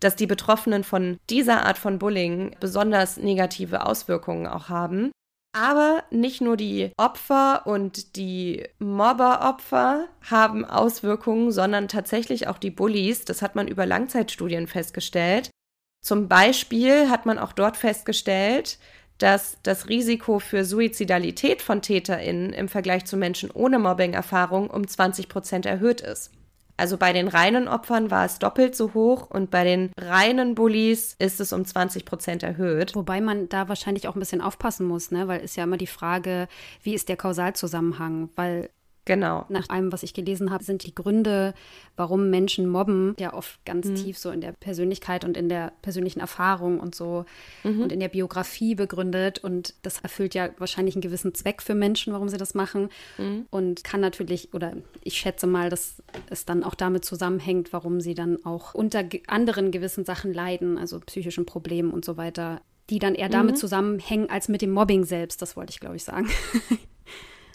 [0.00, 5.12] dass die Betroffenen von dieser Art von Bullying besonders negative Auswirkungen auch haben.
[5.54, 13.26] Aber nicht nur die Opfer und die Mobberopfer haben Auswirkungen, sondern tatsächlich auch die Bullies.
[13.26, 15.50] Das hat man über Langzeitstudien festgestellt.
[16.02, 18.78] Zum Beispiel hat man auch dort festgestellt,
[19.18, 25.28] dass das Risiko für Suizidalität von TäterInnen im Vergleich zu Menschen ohne Mobbing-Erfahrung um 20
[25.28, 26.32] Prozent erhöht ist.
[26.76, 31.14] Also bei den reinen Opfern war es doppelt so hoch und bei den reinen Bullies
[31.18, 32.94] ist es um 20 Prozent erhöht.
[32.94, 35.28] Wobei man da wahrscheinlich auch ein bisschen aufpassen muss, ne?
[35.28, 36.48] weil ist ja immer die Frage,
[36.82, 38.30] wie ist der Kausalzusammenhang?
[38.36, 38.70] Weil
[39.04, 39.46] Genau.
[39.48, 41.54] Nach allem, was ich gelesen habe, sind die Gründe,
[41.96, 43.96] warum Menschen mobben, ja oft ganz mhm.
[43.96, 47.24] tief so in der Persönlichkeit und in der persönlichen Erfahrung und so
[47.64, 47.82] mhm.
[47.82, 49.40] und in der Biografie begründet.
[49.40, 52.90] Und das erfüllt ja wahrscheinlich einen gewissen Zweck für Menschen, warum sie das machen.
[53.18, 53.46] Mhm.
[53.50, 56.00] Und kann natürlich, oder ich schätze mal, dass
[56.30, 61.00] es dann auch damit zusammenhängt, warum sie dann auch unter anderen gewissen Sachen leiden, also
[61.00, 63.58] psychischen Problemen und so weiter, die dann eher damit mhm.
[63.58, 65.42] zusammenhängen als mit dem Mobbing selbst.
[65.42, 66.28] Das wollte ich, glaube ich, sagen.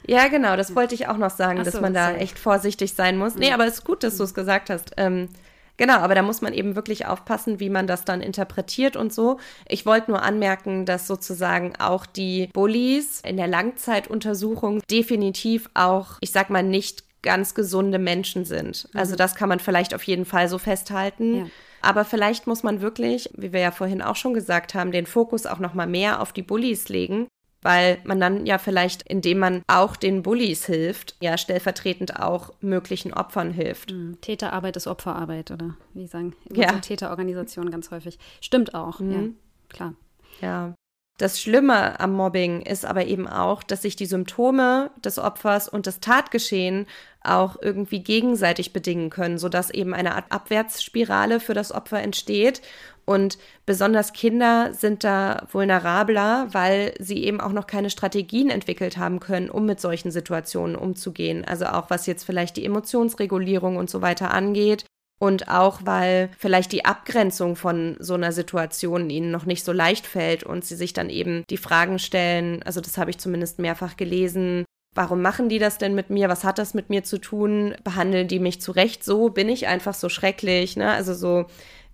[0.05, 2.21] Ja, genau, das wollte ich auch noch sagen, so, dass man da sorry.
[2.21, 3.35] echt vorsichtig sein muss.
[3.35, 4.91] Nee, aber es ist gut, dass du es gesagt hast.
[4.97, 5.29] Ähm,
[5.75, 9.37] genau, aber da muss man eben wirklich aufpassen, wie man das dann interpretiert und so.
[9.67, 16.31] Ich wollte nur anmerken, dass sozusagen auch die Bullies in der Langzeituntersuchung definitiv auch, ich
[16.31, 18.87] sag mal, nicht ganz gesunde Menschen sind.
[18.93, 19.17] Also mhm.
[19.17, 21.35] das kann man vielleicht auf jeden Fall so festhalten.
[21.35, 21.45] Ja.
[21.81, 25.45] Aber vielleicht muss man wirklich, wie wir ja vorhin auch schon gesagt haben, den Fokus
[25.45, 27.27] auch noch mal mehr auf die Bullies legen,
[27.67, 33.13] weil man dann ja vielleicht, indem man auch den Bullies hilft, ja stellvertretend auch möglichen
[33.13, 33.91] Opfern hilft.
[33.91, 34.19] Mhm.
[34.21, 36.71] Täterarbeit ist Opferarbeit, oder wie sagen ja.
[36.79, 38.19] Täterorganisationen ganz häufig.
[38.39, 39.11] Stimmt auch, mhm.
[39.11, 39.23] ja,
[39.69, 39.93] klar.
[40.41, 40.73] Ja.
[41.17, 45.87] Das Schlimme am Mobbing ist aber eben auch, dass sich die Symptome des Opfers und
[45.87, 46.85] das Tatgeschehen
[47.23, 52.61] auch irgendwie gegenseitig bedingen können, sodass eben eine Art Abwärtsspirale für das Opfer entsteht
[53.07, 59.21] und besonders Kinder sind da vulnerabler, weil sie eben auch noch keine Strategien entwickelt haben
[59.21, 61.45] können, um mit solchen Situationen umzugehen.
[61.45, 64.83] Also auch was jetzt vielleicht die Emotionsregulierung und so weiter angeht.
[65.19, 70.05] Und auch weil vielleicht die Abgrenzung von so einer Situation ihnen noch nicht so leicht
[70.05, 73.97] fällt und sie sich dann eben die Fragen stellen, also das habe ich zumindest mehrfach
[73.97, 76.29] gelesen, warum machen die das denn mit mir?
[76.29, 77.75] Was hat das mit mir zu tun?
[77.83, 79.29] Behandeln die mich zurecht so?
[79.29, 80.75] Bin ich einfach so schrecklich?
[80.75, 80.91] Ne?
[80.91, 81.45] Also so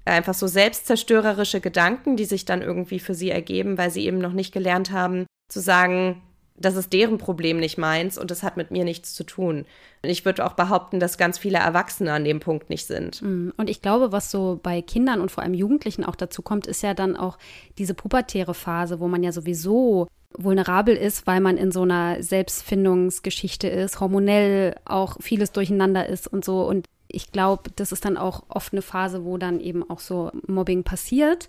[0.06, 4.34] einfach so selbstzerstörerische Gedanken, die sich dann irgendwie für sie ergeben, weil sie eben noch
[4.34, 6.22] nicht gelernt haben zu sagen,
[6.64, 9.66] das ist deren Problem, nicht meins und das hat mit mir nichts zu tun.
[10.02, 13.22] Und ich würde auch behaupten, dass ganz viele Erwachsene an dem Punkt nicht sind.
[13.22, 16.68] Mm, und ich glaube, was so bei Kindern und vor allem Jugendlichen auch dazu kommt,
[16.68, 17.38] ist ja dann auch
[17.78, 23.68] diese pubertäre Phase, wo man ja sowieso vulnerabel ist, weil man in so einer Selbstfindungsgeschichte
[23.68, 26.68] ist, hormonell auch vieles durcheinander ist und so.
[26.68, 30.32] Und ich glaube, das ist dann auch oft eine Phase, wo dann eben auch so
[30.48, 31.48] Mobbing passiert.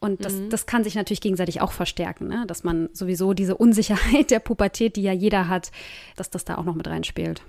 [0.00, 0.50] Und das, mhm.
[0.50, 2.44] das kann sich natürlich gegenseitig auch verstärken, ne?
[2.46, 5.72] dass man sowieso diese Unsicherheit der Pubertät, die ja jeder hat,
[6.16, 7.42] dass das da auch noch mit reinspielt.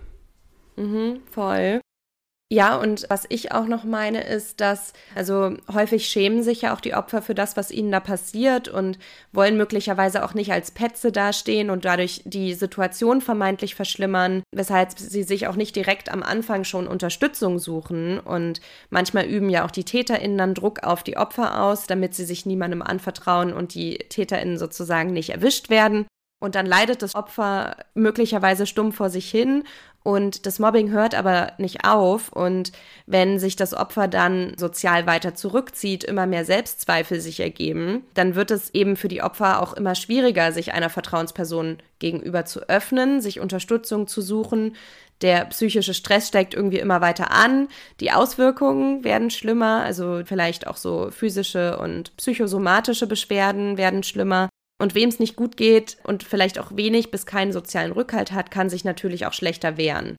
[0.76, 1.82] Mhm, voll.
[2.52, 6.82] Ja, und was ich auch noch meine, ist, dass, also häufig schämen sich ja auch
[6.82, 8.98] die Opfer für das, was ihnen da passiert und
[9.32, 15.22] wollen möglicherweise auch nicht als Petze dastehen und dadurch die Situation vermeintlich verschlimmern, weshalb sie
[15.22, 18.20] sich auch nicht direkt am Anfang schon Unterstützung suchen.
[18.20, 22.26] Und manchmal üben ja auch die TäterInnen dann Druck auf die Opfer aus, damit sie
[22.26, 26.08] sich niemandem anvertrauen und die TäterInnen sozusagen nicht erwischt werden.
[26.42, 29.66] Und dann leidet das Opfer möglicherweise stumm vor sich hin
[30.10, 32.30] und das Mobbing hört aber nicht auf.
[32.34, 32.72] Und
[33.06, 38.50] wenn sich das Opfer dann sozial weiter zurückzieht, immer mehr Selbstzweifel sich ergeben, dann wird
[38.50, 43.40] es eben für die Opfer auch immer schwieriger, sich einer Vertrauensperson gegenüber zu öffnen, sich
[43.40, 44.76] Unterstützung zu suchen.
[45.22, 47.68] Der psychische Stress steigt irgendwie immer weiter an.
[48.00, 54.49] Die Auswirkungen werden schlimmer, also vielleicht auch so physische und psychosomatische Beschwerden werden schlimmer.
[54.80, 58.50] Und wem es nicht gut geht und vielleicht auch wenig bis keinen sozialen Rückhalt hat,
[58.50, 60.16] kann sich natürlich auch schlechter wehren.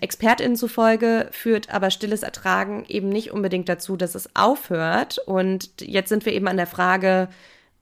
[0.00, 5.18] ExpertInnen zufolge führt aber stilles Ertragen eben nicht unbedingt dazu, dass es aufhört.
[5.18, 7.28] Und jetzt sind wir eben an der Frage,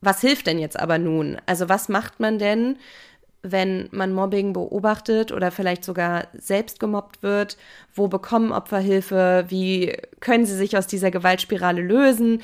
[0.02, 1.38] was hilft denn jetzt aber nun?
[1.46, 2.76] Also was macht man denn,
[3.42, 7.56] wenn man Mobbing beobachtet oder vielleicht sogar selbst gemobbt wird?
[7.94, 9.46] Wo bekommen Opfer Hilfe?
[9.48, 12.42] Wie können sie sich aus dieser Gewaltspirale lösen?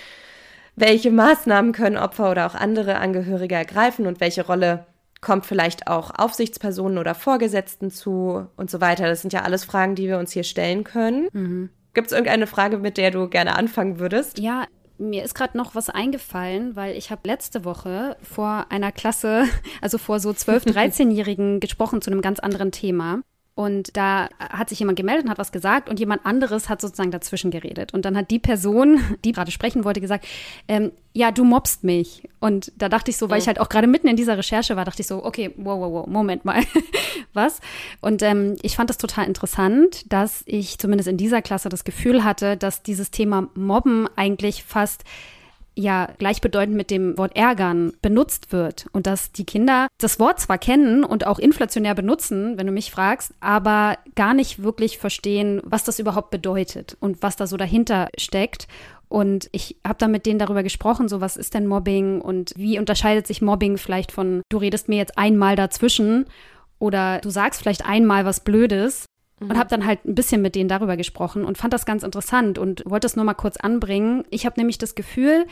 [0.76, 4.86] Welche Maßnahmen können Opfer oder auch andere Angehörige ergreifen und welche Rolle
[5.20, 9.08] kommt vielleicht auch Aufsichtspersonen oder Vorgesetzten zu und so weiter.
[9.08, 11.28] Das sind ja alles Fragen, die wir uns hier stellen können.
[11.32, 11.70] Mhm.
[11.94, 14.38] Gibt es irgendeine Frage, mit der du gerne anfangen würdest?
[14.38, 14.66] Ja,
[14.98, 19.44] mir ist gerade noch was eingefallen, weil ich habe letzte Woche vor einer Klasse,
[19.80, 23.22] also vor so 12-, 13-Jährigen gesprochen zu einem ganz anderen Thema.
[23.56, 27.10] Und da hat sich jemand gemeldet und hat was gesagt und jemand anderes hat sozusagen
[27.10, 27.94] dazwischen geredet.
[27.94, 30.26] Und dann hat die Person, die gerade sprechen wollte, gesagt,
[30.68, 32.28] ähm, ja, du mobst mich.
[32.38, 34.84] Und da dachte ich so, weil ich halt auch gerade mitten in dieser Recherche war,
[34.84, 36.64] dachte ich so, okay, wow, wow, wow, Moment mal,
[37.32, 37.60] was?
[38.02, 42.24] Und ähm, ich fand das total interessant, dass ich zumindest in dieser Klasse das Gefühl
[42.24, 45.04] hatte, dass dieses Thema Mobben eigentlich fast
[45.76, 50.58] ja gleichbedeutend mit dem Wort ärgern benutzt wird und dass die Kinder das Wort zwar
[50.58, 55.84] kennen und auch inflationär benutzen, wenn du mich fragst, aber gar nicht wirklich verstehen, was
[55.84, 58.66] das überhaupt bedeutet und was da so dahinter steckt.
[59.08, 62.78] Und ich habe dann mit denen darüber gesprochen, so was ist denn Mobbing und wie
[62.78, 66.26] unterscheidet sich Mobbing vielleicht von, du redest mir jetzt einmal dazwischen
[66.78, 69.06] oder du sagst vielleicht einmal was Blödes
[69.40, 69.58] und mhm.
[69.58, 72.82] habe dann halt ein bisschen mit denen darüber gesprochen und fand das ganz interessant und
[72.86, 74.24] wollte das nur mal kurz anbringen.
[74.30, 75.46] Ich habe nämlich das Gefühl,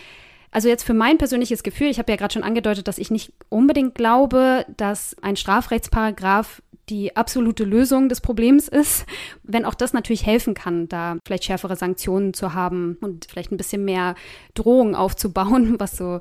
[0.50, 3.32] also jetzt für mein persönliches Gefühl, ich habe ja gerade schon angedeutet, dass ich nicht
[3.48, 9.06] unbedingt glaube, dass ein Strafrechtsparagraf die absolute Lösung des Problems ist,
[9.42, 13.56] wenn auch das natürlich helfen kann, da vielleicht schärfere Sanktionen zu haben und vielleicht ein
[13.56, 14.14] bisschen mehr
[14.54, 16.20] Drohungen aufzubauen, was so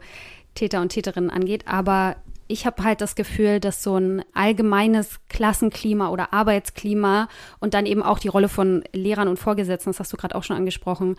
[0.56, 1.68] Täter und Täterinnen angeht.
[1.68, 2.16] Aber
[2.48, 7.28] ich habe halt das Gefühl, dass so ein allgemeines Klassenklima oder Arbeitsklima
[7.60, 10.44] und dann eben auch die Rolle von Lehrern und Vorgesetzten, das hast du gerade auch
[10.44, 11.16] schon angesprochen,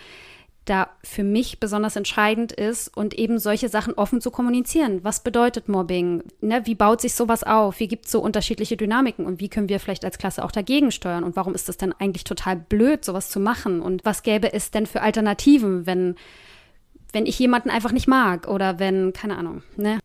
[0.64, 5.01] da für mich besonders entscheidend ist und eben solche Sachen offen zu kommunizieren.
[5.03, 6.22] Was bedeutet Mobbing?
[6.41, 7.81] Ne, wie baut sich sowas auf?
[7.81, 9.27] Wie gibt es so unterschiedliche Dynamiken?
[9.27, 11.25] Und wie können wir vielleicht als Klasse auch dagegen steuern?
[11.25, 13.81] Und warum ist es denn eigentlich total blöd, sowas zu machen?
[13.81, 16.16] Und was gäbe es denn für Alternativen, wenn,
[17.12, 19.99] wenn ich jemanden einfach nicht mag oder wenn, keine Ahnung, ne?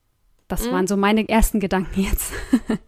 [0.50, 0.72] Das mhm.
[0.72, 2.34] waren so meine ersten Gedanken jetzt.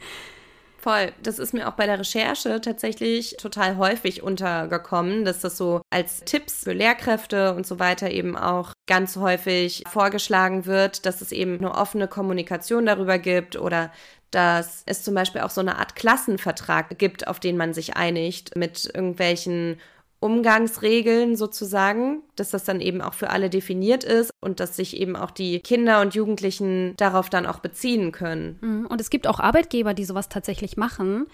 [0.82, 1.12] Voll.
[1.22, 6.22] Das ist mir auch bei der Recherche tatsächlich total häufig untergekommen, dass das so als
[6.26, 11.60] Tipps für Lehrkräfte und so weiter eben auch ganz häufig vorgeschlagen wird, dass es eben
[11.60, 13.92] eine offene Kommunikation darüber gibt oder
[14.32, 18.56] dass es zum Beispiel auch so eine Art Klassenvertrag gibt, auf den man sich einigt
[18.56, 19.78] mit irgendwelchen
[20.22, 25.16] Umgangsregeln sozusagen, dass das dann eben auch für alle definiert ist und dass sich eben
[25.16, 28.60] auch die Kinder und Jugendlichen darauf dann auch beziehen können.
[28.62, 28.86] Mhm.
[28.86, 31.26] Und es gibt auch Arbeitgeber, die sowas tatsächlich machen,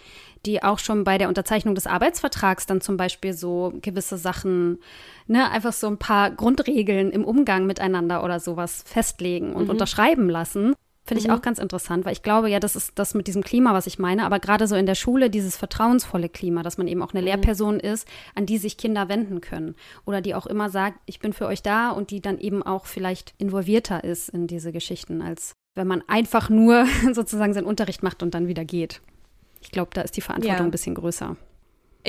[0.46, 4.80] die auch schon bei der Unterzeichnung des Arbeitsvertrags dann zum Beispiel so gewisse Sachen,
[5.28, 9.72] ne, einfach so ein paar Grundregeln im Umgang miteinander oder sowas festlegen und mhm.
[9.72, 10.76] unterschreiben lassen.
[11.08, 11.36] Finde ich mhm.
[11.36, 13.97] auch ganz interessant, weil ich glaube, ja, das ist das mit diesem Klima, was ich
[13.97, 17.22] meine, aber gerade so in der Schule dieses vertrauensvolle Klima, dass man eben auch eine
[17.22, 17.28] mhm.
[17.28, 18.05] Lehrperson ist,
[18.36, 21.64] an die sich Kinder wenden können oder die auch immer sagt, ich bin für euch
[21.64, 26.03] da und die dann eben auch vielleicht involvierter ist in diese Geschichten, als wenn man
[26.08, 28.99] einfach nur sozusagen seinen Unterricht macht und dann wieder geht.
[29.62, 30.66] Ich glaube, da ist die Verantwortung ja.
[30.66, 31.38] ein bisschen größer.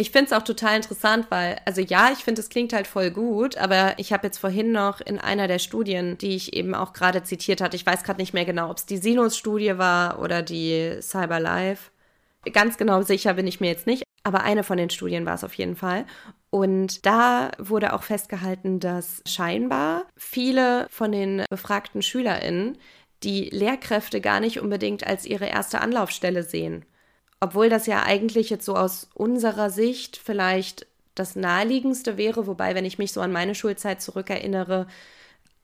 [0.00, 3.10] Ich finde es auch total interessant, weil, also ja, ich finde, es klingt halt voll
[3.10, 6.92] gut, aber ich habe jetzt vorhin noch in einer der Studien, die ich eben auch
[6.92, 10.42] gerade zitiert hatte, ich weiß gerade nicht mehr genau, ob es die Sinus-Studie war oder
[10.42, 11.90] die CyberLife.
[12.52, 15.42] Ganz genau sicher bin ich mir jetzt nicht, aber eine von den Studien war es
[15.42, 16.06] auf jeden Fall.
[16.50, 22.78] Und da wurde auch festgehalten, dass scheinbar viele von den befragten SchülerInnen
[23.24, 26.84] die Lehrkräfte gar nicht unbedingt als ihre erste Anlaufstelle sehen.
[27.40, 32.84] Obwohl das ja eigentlich jetzt so aus unserer Sicht vielleicht das naheliegendste wäre, wobei, wenn
[32.84, 34.86] ich mich so an meine Schulzeit zurückerinnere,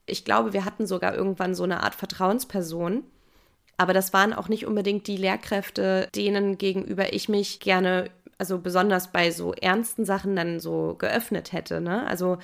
[0.05, 3.03] ich glaube, wir hatten sogar irgendwann so eine Art Vertrauensperson.
[3.77, 9.11] Aber das waren auch nicht unbedingt die Lehrkräfte, denen gegenüber ich mich gerne also besonders
[9.11, 11.79] bei so ernsten Sachen dann so geöffnet hätte.
[11.79, 12.05] Ne?
[12.07, 12.37] Also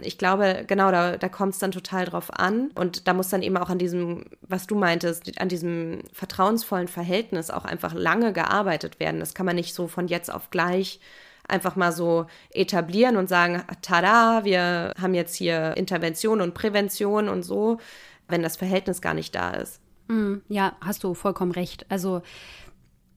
[0.00, 2.70] ich glaube, genau, da, da kommt es dann total drauf an.
[2.74, 7.50] Und da muss dann eben auch an diesem, was du meintest, an diesem vertrauensvollen Verhältnis
[7.50, 9.20] auch einfach lange gearbeitet werden.
[9.20, 11.00] Das kann man nicht so von jetzt auf gleich
[11.48, 17.44] einfach mal so etablieren und sagen, tada, wir haben jetzt hier Intervention und Prävention und
[17.44, 17.78] so,
[18.26, 19.80] wenn das Verhältnis gar nicht da ist.
[20.08, 21.86] Mm, ja, hast du vollkommen recht.
[21.88, 22.22] Also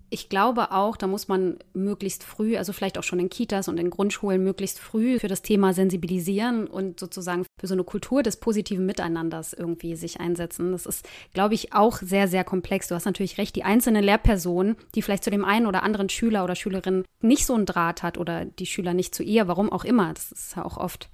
[0.09, 3.79] ich glaube auch, da muss man möglichst früh, also vielleicht auch schon in Kitas und
[3.79, 8.37] in Grundschulen möglichst früh für das Thema sensibilisieren und sozusagen für so eine Kultur des
[8.37, 10.71] positiven Miteinanders irgendwie sich einsetzen.
[10.71, 12.87] Das ist, glaube ich, auch sehr, sehr komplex.
[12.87, 16.43] Du hast natürlich recht, die einzelne Lehrperson, die vielleicht zu dem einen oder anderen Schüler
[16.43, 19.85] oder Schülerin nicht so einen Draht hat oder die Schüler nicht zu ihr, warum auch
[19.85, 21.09] immer, das ist ja auch oft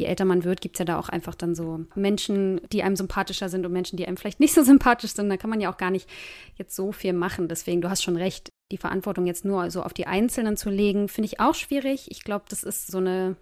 [0.00, 2.96] je älter man wird, gibt es ja da auch einfach dann so Menschen, die einem
[2.96, 5.28] sympathischer sind und Menschen, die einem vielleicht nicht so sympathisch sind.
[5.28, 6.08] Da kann man ja auch gar nicht
[6.56, 7.48] jetzt so viel machen.
[7.48, 11.08] Deswegen, du hast schon recht, die Verantwortung jetzt nur so auf die Einzelnen zu legen,
[11.08, 12.10] finde ich auch schwierig.
[12.10, 13.36] Ich glaube, das ist so eine,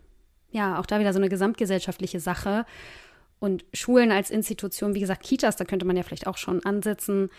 [0.51, 2.67] ja, auch da wieder so eine gesamtgesellschaftliche Sache.
[3.39, 7.31] Und Schulen als Institution, wie gesagt, Kitas, da könnte man ja vielleicht auch schon ansetzen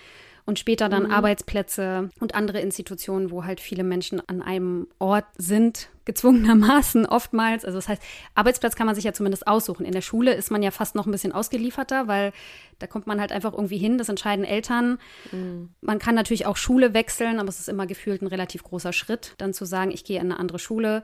[0.49, 1.11] und später dann mhm.
[1.11, 7.65] Arbeitsplätze und andere Institutionen, wo halt viele Menschen an einem Ort sind, gezwungenermaßen oftmals.
[7.65, 8.01] Also das heißt,
[8.33, 9.85] Arbeitsplatz kann man sich ja zumindest aussuchen.
[9.85, 12.33] In der Schule ist man ja fast noch ein bisschen ausgelieferter, weil
[12.79, 14.97] da kommt man halt einfach irgendwie hin, das entscheiden Eltern.
[15.31, 15.69] Mhm.
[15.81, 19.35] Man kann natürlich auch Schule wechseln, aber es ist immer gefühlt ein relativ großer Schritt,
[19.37, 21.03] dann zu sagen, ich gehe in eine andere Schule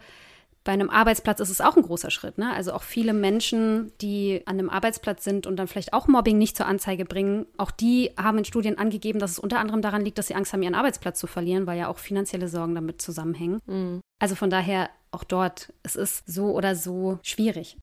[0.66, 2.38] bei einem Arbeitsplatz ist es auch ein großer Schritt.
[2.38, 2.52] Ne?
[2.52, 6.58] Also auch viele Menschen, die an einem Arbeitsplatz sind und dann vielleicht auch Mobbing nicht
[6.58, 10.18] zur Anzeige bringen, auch die haben in Studien angegeben, dass es unter anderem daran liegt,
[10.18, 13.60] dass sie Angst haben, ihren Arbeitsplatz zu verlieren, weil ja auch finanzielle Sorgen damit zusammenhängen.
[13.68, 14.02] Mhm.
[14.20, 17.78] Also von daher auch dort, es ist so oder so schwierig.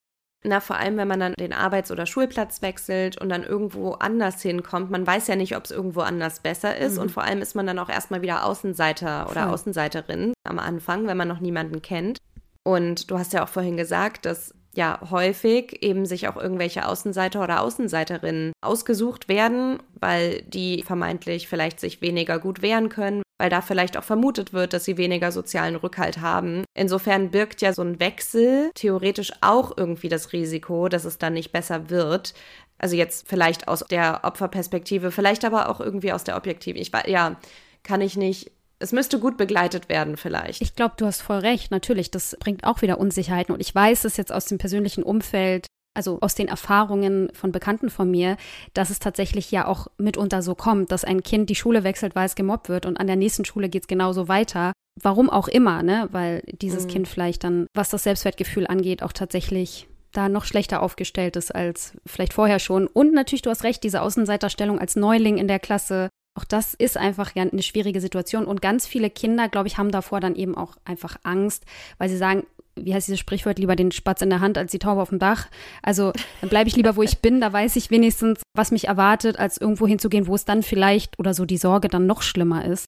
[0.44, 4.42] Na, vor allem, wenn man dann den Arbeits- oder Schulplatz wechselt und dann irgendwo anders
[4.42, 4.90] hinkommt.
[4.90, 6.96] Man weiß ja nicht, ob es irgendwo anders besser ist.
[6.96, 7.02] Mhm.
[7.02, 9.52] Und vor allem ist man dann auch erstmal wieder Außenseiter oder Voll.
[9.52, 12.18] Außenseiterin am Anfang, wenn man noch niemanden kennt.
[12.64, 17.42] Und du hast ja auch vorhin gesagt, dass ja häufig eben sich auch irgendwelche Außenseiter
[17.42, 23.60] oder Außenseiterinnen ausgesucht werden, weil die vermeintlich vielleicht sich weniger gut wehren können, weil da
[23.60, 26.64] vielleicht auch vermutet wird, dass sie weniger sozialen Rückhalt haben.
[26.74, 31.52] Insofern birgt ja so ein Wechsel theoretisch auch irgendwie das Risiko, dass es dann nicht
[31.52, 32.32] besser wird.
[32.78, 36.80] Also jetzt vielleicht aus der Opferperspektive, vielleicht aber auch irgendwie aus der Objektiven.
[36.80, 37.36] Ich war ja,
[37.82, 38.50] kann ich nicht
[38.82, 40.60] es müsste gut begleitet werden vielleicht.
[40.60, 41.70] Ich glaube, du hast voll recht.
[41.70, 43.54] Natürlich, das bringt auch wieder Unsicherheiten.
[43.54, 47.90] Und ich weiß es jetzt aus dem persönlichen Umfeld, also aus den Erfahrungen von Bekannten
[47.90, 48.36] von mir,
[48.74, 52.26] dass es tatsächlich ja auch mitunter so kommt, dass ein Kind die Schule wechselt, weil
[52.26, 54.72] es gemobbt wird und an der nächsten Schule geht es genauso weiter.
[55.00, 56.08] Warum auch immer, ne?
[56.10, 56.88] Weil dieses mhm.
[56.88, 61.92] Kind vielleicht dann, was das Selbstwertgefühl angeht, auch tatsächlich da noch schlechter aufgestellt ist als
[62.04, 62.86] vielleicht vorher schon.
[62.86, 66.96] Und natürlich, du hast recht, diese Außenseiterstellung als Neuling in der Klasse, auch das ist
[66.96, 68.46] einfach ja eine schwierige Situation.
[68.46, 71.64] Und ganz viele Kinder, glaube ich, haben davor dann eben auch einfach Angst,
[71.98, 74.78] weil sie sagen, wie heißt dieses Sprichwort, lieber den Spatz in der Hand als die
[74.78, 75.48] Taube auf dem Dach.
[75.82, 79.38] Also dann bleibe ich lieber, wo ich bin, da weiß ich wenigstens, was mich erwartet,
[79.38, 82.86] als irgendwo hinzugehen, wo es dann vielleicht oder so die Sorge dann noch schlimmer ist.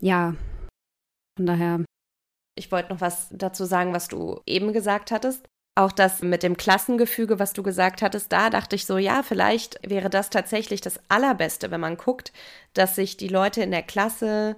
[0.00, 0.36] Ja,
[1.36, 1.84] von daher.
[2.56, 5.48] Ich wollte noch was dazu sagen, was du eben gesagt hattest.
[5.78, 9.78] Auch das mit dem Klassengefüge, was du gesagt hattest, da dachte ich so, ja, vielleicht
[9.88, 12.32] wäre das tatsächlich das Allerbeste, wenn man guckt,
[12.74, 14.56] dass sich die Leute in der Klasse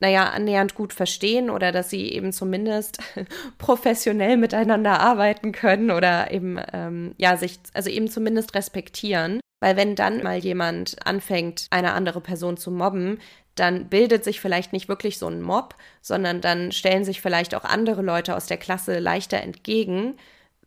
[0.00, 2.98] naja, annähernd gut verstehen oder dass sie eben zumindest
[3.58, 9.40] professionell miteinander arbeiten können oder eben, ähm, ja, sich, also eben zumindest respektieren.
[9.60, 13.18] Weil wenn dann mal jemand anfängt, eine andere Person zu mobben,
[13.54, 17.64] dann bildet sich vielleicht nicht wirklich so ein Mob, sondern dann stellen sich vielleicht auch
[17.64, 20.16] andere Leute aus der Klasse leichter entgegen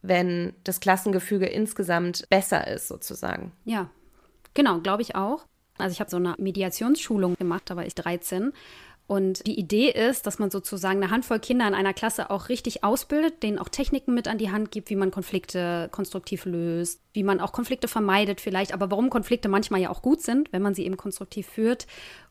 [0.03, 3.53] wenn das Klassengefüge insgesamt besser ist, sozusagen.
[3.65, 3.89] Ja,
[4.53, 5.45] genau, glaube ich auch.
[5.79, 8.53] Also ich habe so eine Mediationsschulung gemacht, da war ich 13.
[9.05, 12.83] Und die Idee ist, dass man sozusagen eine Handvoll Kinder in einer Klasse auch richtig
[12.83, 17.23] ausbildet, denen auch Techniken mit an die Hand gibt, wie man Konflikte konstruktiv löst, wie
[17.23, 20.73] man auch Konflikte vermeidet vielleicht, aber warum Konflikte manchmal ja auch gut sind, wenn man
[20.73, 21.85] sie eben konstruktiv führt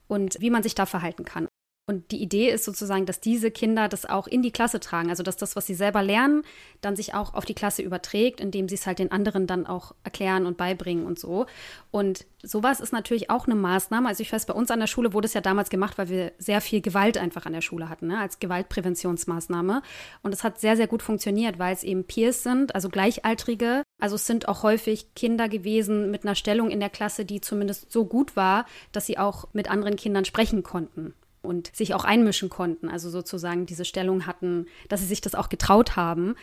[0.09, 1.47] und wie man sich da verhalten kann.
[1.87, 5.11] Und die Idee ist sozusagen, dass diese Kinder das auch in die Klasse tragen.
[5.11, 6.45] Also dass das, was sie selber lernen,
[6.81, 9.93] dann sich auch auf die Klasse überträgt, indem sie es halt den anderen dann auch
[10.05, 11.47] erklären und beibringen und so.
[11.91, 14.09] Und sowas ist natürlich auch eine Maßnahme.
[14.09, 16.33] Also ich weiß, bei uns an der Schule wurde es ja damals gemacht, weil wir
[16.39, 18.21] sehr viel Gewalt einfach an der Schule hatten, ne?
[18.21, 19.83] als Gewaltpräventionsmaßnahme.
[20.23, 23.83] Und es hat sehr, sehr gut funktioniert, weil es eben Peers sind, also Gleichaltrige.
[24.01, 27.91] Also es sind auch häufig Kinder gewesen mit einer Stellung in der Klasse, die zumindest
[27.91, 32.49] so gut war, dass sie auch mit anderen Kindern sprechen konnten und sich auch einmischen
[32.49, 36.37] konnten, also sozusagen diese Stellung hatten, dass sie sich das auch getraut haben,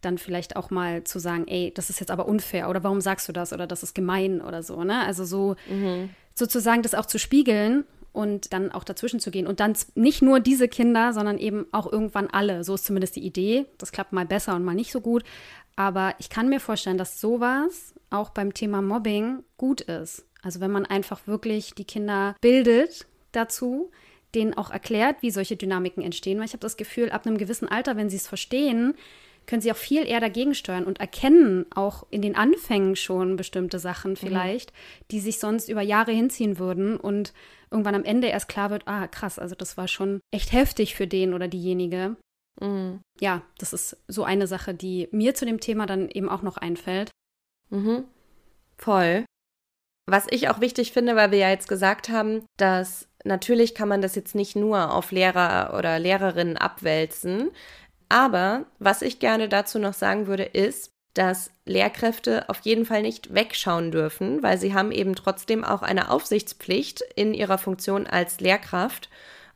[0.00, 3.28] dann vielleicht auch mal zu sagen, ey, das ist jetzt aber unfair oder warum sagst
[3.28, 5.04] du das oder das ist gemein oder so, ne?
[5.04, 6.10] Also so mhm.
[6.34, 10.40] sozusagen das auch zu spiegeln und dann auch dazwischen zu gehen und dann nicht nur
[10.40, 12.64] diese Kinder, sondern eben auch irgendwann alle.
[12.64, 13.66] So ist zumindest die Idee.
[13.78, 15.22] Das klappt mal besser und mal nicht so gut.
[15.76, 20.26] Aber ich kann mir vorstellen, dass sowas auch beim Thema Mobbing gut ist.
[20.42, 23.90] Also wenn man einfach wirklich die Kinder bildet dazu,
[24.34, 27.68] denen auch erklärt, wie solche Dynamiken entstehen, weil ich habe das Gefühl, ab einem gewissen
[27.68, 28.94] Alter, wenn sie es verstehen,
[29.46, 33.78] können sie auch viel eher dagegen steuern und erkennen auch in den Anfängen schon bestimmte
[33.78, 34.16] Sachen mhm.
[34.16, 35.04] vielleicht, mhm.
[35.10, 37.32] die sich sonst über Jahre hinziehen würden und
[37.70, 41.06] irgendwann am Ende erst klar wird, ah krass, also das war schon echt heftig für
[41.06, 42.16] den oder diejenige.
[42.60, 43.00] Mhm.
[43.20, 46.56] Ja, das ist so eine Sache, die mir zu dem Thema dann eben auch noch
[46.56, 47.10] einfällt.
[47.70, 48.04] Mhm.
[48.78, 49.24] Voll.
[50.06, 54.02] Was ich auch wichtig finde, weil wir ja jetzt gesagt haben, dass natürlich kann man
[54.02, 57.50] das jetzt nicht nur auf Lehrer oder Lehrerinnen abwälzen.
[58.08, 63.34] Aber was ich gerne dazu noch sagen würde, ist, dass Lehrkräfte auf jeden Fall nicht
[63.34, 69.10] wegschauen dürfen, weil sie haben eben trotzdem auch eine Aufsichtspflicht in ihrer Funktion als Lehrkraft.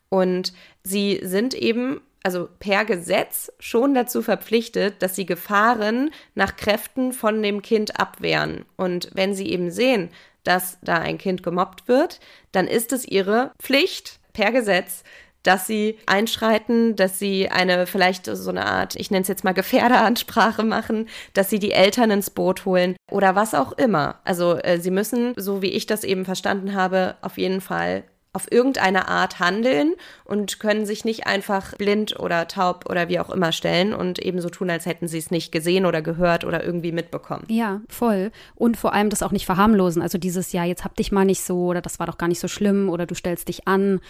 [0.09, 0.53] Und
[0.83, 7.43] sie sind eben also per Gesetz schon dazu verpflichtet, dass sie Gefahren nach Kräften von
[7.43, 8.65] dem Kind abwehren.
[8.77, 10.09] Und wenn sie eben sehen,
[10.45, 12.21] dass da ein Kind gemobbt wird,
[12.53, 15.03] dann ist es ihre Pflicht per Gesetz,
[15.45, 19.53] dass sie einschreiten, dass sie eine vielleicht so eine Art, ich nenne es jetzt mal
[19.53, 24.21] Gefährderansprache machen, dass sie die Eltern ins Boot holen oder was auch immer.
[24.25, 28.05] Also äh, sie müssen, so wie ich das eben verstanden habe, auf jeden Fall
[28.35, 33.31] auf irgendeine Art handeln und können sich nicht einfach blind oder taub oder wie auch
[33.31, 36.65] immer stellen und eben so tun, als hätten sie es nicht gesehen oder gehört oder
[36.65, 37.45] irgendwie mitbekommen.
[37.49, 38.33] Ja, voll.
[38.57, 40.03] Und vor allem das auch nicht verharmlosen.
[40.03, 42.41] Also dieses Jahr, jetzt hab dich mal nicht so oder das war doch gar nicht
[42.41, 44.01] so schlimm oder du stellst dich an.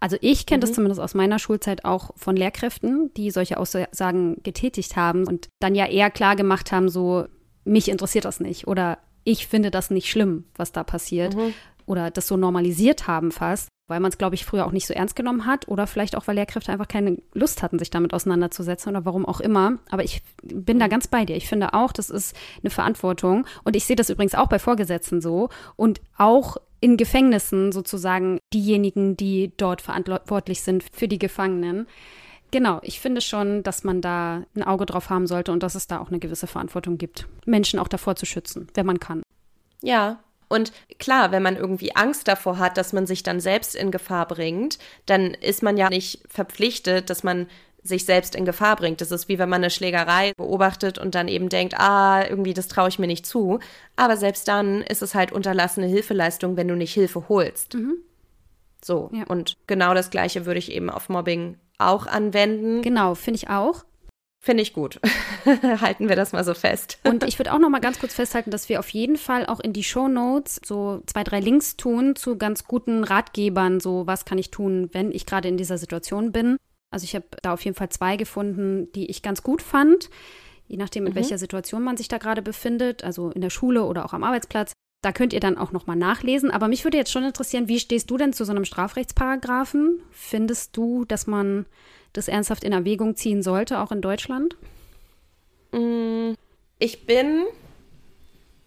[0.00, 0.60] Also ich kenne mhm.
[0.62, 5.74] das zumindest aus meiner Schulzeit auch von Lehrkräften, die solche Aussagen getätigt haben und dann
[5.74, 7.26] ja eher klar gemacht haben, so
[7.64, 11.36] mich interessiert das nicht oder ich finde das nicht schlimm, was da passiert.
[11.36, 11.52] Mhm
[11.86, 14.94] oder das so normalisiert haben fast, weil man es, glaube ich, früher auch nicht so
[14.94, 18.90] ernst genommen hat oder vielleicht auch, weil Lehrkräfte einfach keine Lust hatten, sich damit auseinanderzusetzen
[18.90, 19.78] oder warum auch immer.
[19.90, 21.36] Aber ich bin da ganz bei dir.
[21.36, 25.20] Ich finde auch, das ist eine Verantwortung und ich sehe das übrigens auch bei Vorgesetzten
[25.20, 31.86] so und auch in Gefängnissen sozusagen diejenigen, die dort verantwortlich sind für die Gefangenen.
[32.50, 35.86] Genau, ich finde schon, dass man da ein Auge drauf haben sollte und dass es
[35.86, 39.22] da auch eine gewisse Verantwortung gibt, Menschen auch davor zu schützen, wenn man kann.
[39.82, 43.90] Ja, und klar, wenn man irgendwie Angst davor hat, dass man sich dann selbst in
[43.90, 47.46] Gefahr bringt, dann ist man ja nicht verpflichtet, dass man
[47.84, 49.00] sich selbst in Gefahr bringt.
[49.00, 52.68] Das ist wie wenn man eine Schlägerei beobachtet und dann eben denkt, ah, irgendwie das
[52.68, 53.60] traue ich mir nicht zu.
[53.94, 57.74] Aber selbst dann ist es halt unterlassene Hilfeleistung, wenn du nicht Hilfe holst.
[57.74, 57.98] Mhm.
[58.82, 59.24] So, ja.
[59.28, 62.82] und genau das Gleiche würde ich eben auf Mobbing auch anwenden.
[62.82, 63.84] Genau, finde ich auch.
[64.44, 65.00] Finde ich gut.
[65.46, 66.98] Halten wir das mal so fest.
[67.02, 69.58] Und ich würde auch noch mal ganz kurz festhalten, dass wir auf jeden Fall auch
[69.58, 74.26] in die Show Notes so zwei, drei Links tun zu ganz guten Ratgebern, so was
[74.26, 76.58] kann ich tun, wenn ich gerade in dieser Situation bin.
[76.90, 80.10] Also ich habe da auf jeden Fall zwei gefunden, die ich ganz gut fand,
[80.66, 81.16] je nachdem, in mhm.
[81.16, 84.74] welcher Situation man sich da gerade befindet, also in der Schule oder auch am Arbeitsplatz.
[85.00, 86.50] Da könnt ihr dann auch noch mal nachlesen.
[86.50, 90.02] Aber mich würde jetzt schon interessieren, wie stehst du denn zu so einem Strafrechtsparagraphen?
[90.10, 91.64] Findest du, dass man
[92.14, 94.56] das ernsthaft in Erwägung ziehen sollte, auch in Deutschland?
[95.72, 96.32] Mm,
[96.78, 97.44] ich bin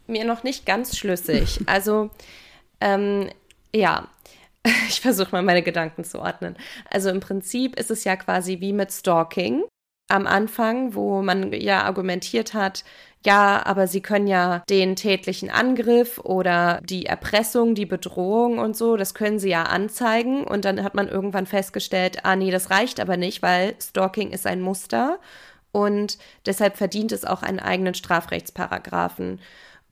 [0.06, 1.60] mir noch nicht ganz schlüssig.
[1.66, 2.12] Also,
[2.80, 3.30] ähm,
[3.74, 4.08] ja,
[4.88, 6.56] ich versuche mal meine Gedanken zu ordnen.
[6.92, 9.64] Also im Prinzip ist es ja quasi wie mit Stalking
[10.10, 12.86] am Anfang, wo man ja argumentiert hat,
[13.26, 18.96] ja, aber sie können ja den tätlichen Angriff oder die Erpressung, die Bedrohung und so,
[18.96, 20.44] das können sie ja anzeigen.
[20.44, 24.48] Und dann hat man irgendwann festgestellt, ah nee, das reicht aber nicht, weil Stalking ist
[24.48, 25.20] ein Muster
[25.72, 29.40] und deshalb verdient es auch einen eigenen Strafrechtsparagraphen.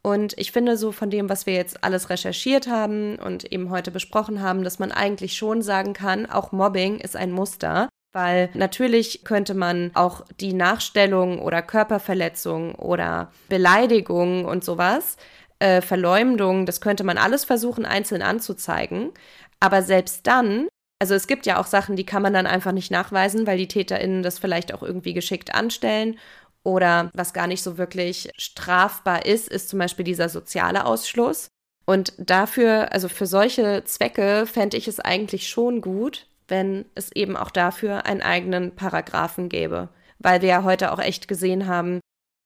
[0.01, 3.89] Und ich finde so von dem, was wir jetzt alles recherchiert haben und eben heute
[3.89, 9.25] besprochen haben, dass man eigentlich schon sagen kann, auch Mobbing ist ein Muster weil natürlich
[9.25, 15.17] könnte man auch die Nachstellung oder Körperverletzung oder Beleidigung und sowas,
[15.59, 19.11] äh, Verleumdung, das könnte man alles versuchen einzeln anzuzeigen.
[19.59, 22.89] Aber selbst dann, also es gibt ja auch Sachen, die kann man dann einfach nicht
[22.89, 26.17] nachweisen, weil die TäterInnen das vielleicht auch irgendwie geschickt anstellen.
[26.63, 31.49] Oder was gar nicht so wirklich strafbar ist, ist zum Beispiel dieser soziale Ausschluss.
[31.85, 37.37] Und dafür, also für solche Zwecke, fände ich es eigentlich schon gut, wenn es eben
[37.37, 39.89] auch dafür einen eigenen Paragraphen gäbe.
[40.19, 41.99] Weil wir ja heute auch echt gesehen haben,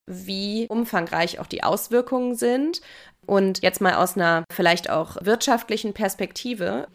[0.08, 2.82] wie umfangreich auch die Auswirkungen sind.
[3.26, 6.88] Und jetzt mal aus einer vielleicht auch wirtschaftlichen Perspektive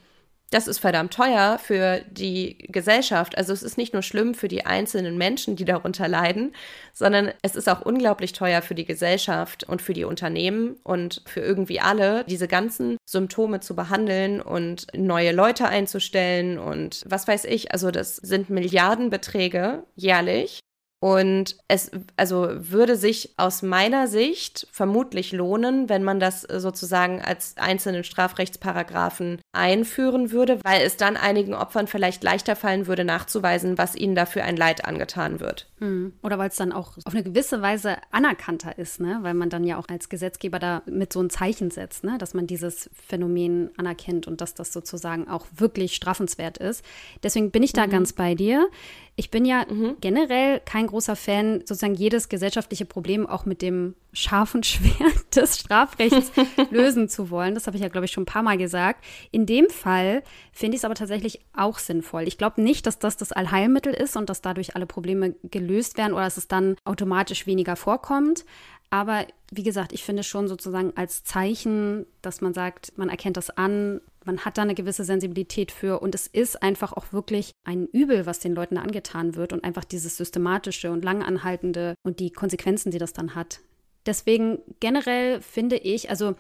[0.55, 3.37] das ist verdammt teuer für die Gesellschaft.
[3.37, 6.55] Also es ist nicht nur schlimm für die einzelnen Menschen, die darunter leiden,
[6.93, 11.41] sondern es ist auch unglaublich teuer für die Gesellschaft und für die Unternehmen und für
[11.41, 17.73] irgendwie alle, diese ganzen Symptome zu behandeln und neue Leute einzustellen und was weiß ich.
[17.73, 20.61] Also das sind Milliardenbeträge jährlich.
[21.05, 27.59] Und es also würde sich aus meiner Sicht vermutlich lohnen, wenn man das sozusagen als
[27.59, 33.97] einzelnen Strafrechtsparagraphen einführen würde, weil es dann einigen Opfern vielleicht leichter fallen würde, nachzuweisen, was
[33.97, 35.67] ihnen dafür ein Leid angetan wird.
[35.81, 36.15] Hm.
[36.23, 39.19] Oder weil es dann auch auf eine gewisse Weise anerkannter ist, ne?
[39.21, 42.17] weil man dann ja auch als Gesetzgeber da mit so ein Zeichen setzt, ne?
[42.17, 46.83] dass man dieses Phänomen anerkennt und dass das sozusagen auch wirklich strafenswert ist.
[47.23, 47.91] Deswegen bin ich da mhm.
[47.91, 48.71] ganz bei dir.
[49.17, 49.97] Ich bin ja mhm.
[50.01, 56.33] generell kein großer Fan, sozusagen jedes gesellschaftliche Problem auch mit dem scharfen Schwert des Strafrechts
[56.71, 57.55] lösen zu wollen.
[57.55, 59.05] Das habe ich ja, glaube ich, schon ein paar Mal gesagt.
[59.31, 62.27] In dem Fall finde ich es aber tatsächlich auch sinnvoll.
[62.27, 66.13] Ich glaube nicht, dass das das Allheilmittel ist und dass dadurch alle Probleme gelöst werden
[66.13, 68.45] oder dass es dann automatisch weniger vorkommt.
[68.91, 73.51] Aber wie gesagt, ich finde schon sozusagen als Zeichen, dass man sagt, man erkennt das
[73.51, 77.87] an, Man hat da eine gewisse Sensibilität für und es ist einfach auch wirklich ein
[77.87, 82.31] Übel, was den Leuten da angetan wird und einfach dieses systematische und langanhaltende und die
[82.31, 83.61] Konsequenzen, die das dann hat.
[84.07, 86.35] Deswegen generell finde ich, also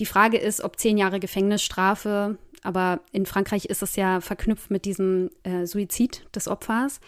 [0.00, 4.84] die Frage ist, ob zehn Jahre Gefängnisstrafe, aber in Frankreich ist es ja verknüpft mit
[4.84, 7.00] diesem äh, Suizid des Opfers.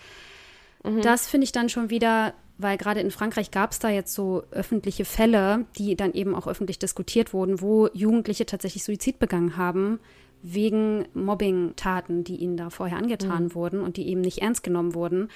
[0.83, 1.01] Mhm.
[1.01, 4.45] Das finde ich dann schon wieder, weil gerade in Frankreich gab es da jetzt so
[4.51, 9.99] öffentliche Fälle, die dann eben auch öffentlich diskutiert wurden, wo Jugendliche tatsächlich Suizid begangen haben
[10.43, 13.55] wegen Mobbing-Taten, die ihnen da vorher angetan mhm.
[13.55, 15.31] wurden und die eben nicht ernst genommen wurden.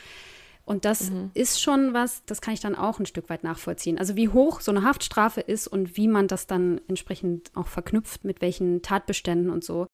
[0.64, 1.30] Und das mhm.
[1.32, 3.96] ist schon was, das kann ich dann auch ein Stück weit nachvollziehen.
[3.96, 8.24] Also wie hoch so eine Haftstrafe ist und wie man das dann entsprechend auch verknüpft,
[8.24, 9.86] mit welchen Tatbeständen und so.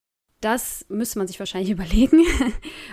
[0.45, 2.22] Das müsste man sich wahrscheinlich überlegen,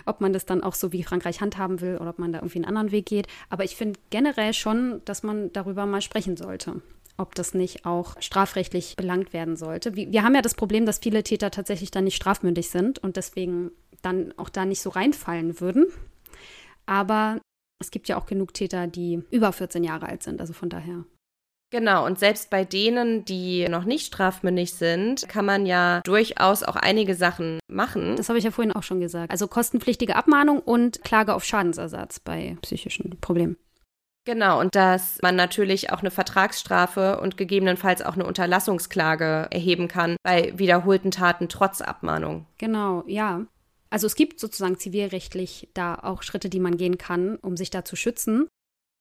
[0.06, 2.60] ob man das dann auch so wie Frankreich handhaben will oder ob man da irgendwie
[2.60, 3.28] einen anderen Weg geht.
[3.50, 6.82] Aber ich finde generell schon, dass man darüber mal sprechen sollte
[7.18, 9.96] ob das nicht auch strafrechtlich belangt werden sollte.
[9.96, 13.70] Wir haben ja das Problem, dass viele Täter tatsächlich dann nicht strafmündig sind und deswegen
[14.02, 15.86] dann auch da nicht so reinfallen würden.
[16.88, 17.40] Aber
[17.80, 21.06] es gibt ja auch genug Täter, die über 14 Jahre alt sind, also von daher.
[21.72, 26.76] Genau, und selbst bei denen, die noch nicht strafmündig sind, kann man ja durchaus auch
[26.76, 28.18] einige Sachen machen.
[28.18, 29.32] Das habe ich ja vorhin auch schon gesagt.
[29.32, 33.56] Also kostenpflichtige Abmahnung und Klage auf Schadensersatz bei psychischen Problemen.
[34.26, 40.18] Genau, und dass man natürlich auch eine Vertragsstrafe und gegebenenfalls auch eine Unterlassungsklage erheben kann
[40.24, 42.46] bei wiederholten Taten trotz Abmahnung.
[42.58, 43.46] Genau, ja.
[43.90, 47.84] Also es gibt sozusagen zivilrechtlich da auch Schritte, die man gehen kann, um sich da
[47.84, 48.48] zu schützen.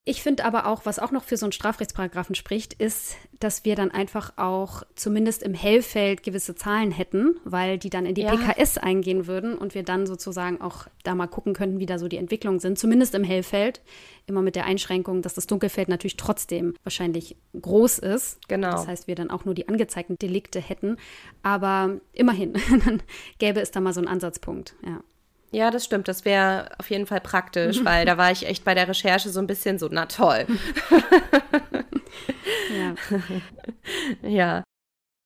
[0.06, 3.76] Ich finde aber auch, was auch noch für so einen Strafrechtsparagraphen spricht, ist, dass wir
[3.76, 8.34] dann einfach auch zumindest im Hellfeld gewisse Zahlen hätten, weil die dann in die ja.
[8.34, 12.08] PKS eingehen würden und wir dann sozusagen auch da mal gucken könnten, wie da so
[12.08, 12.78] die Entwicklungen sind.
[12.78, 13.82] Zumindest im Hellfeld.
[14.26, 18.38] Immer mit der Einschränkung, dass das Dunkelfeld natürlich trotzdem wahrscheinlich groß ist.
[18.48, 18.70] Genau.
[18.70, 20.96] Das heißt, wir dann auch nur die angezeigten Delikte hätten.
[21.42, 23.02] Aber immerhin, dann
[23.38, 25.02] gäbe es da mal so einen Ansatzpunkt, ja.
[25.50, 26.08] Ja, das stimmt.
[26.08, 29.40] Das wäre auf jeden Fall praktisch, weil da war ich echt bei der Recherche so
[29.40, 30.46] ein bisschen so, na toll.
[32.76, 32.94] ja.
[34.28, 34.64] ja.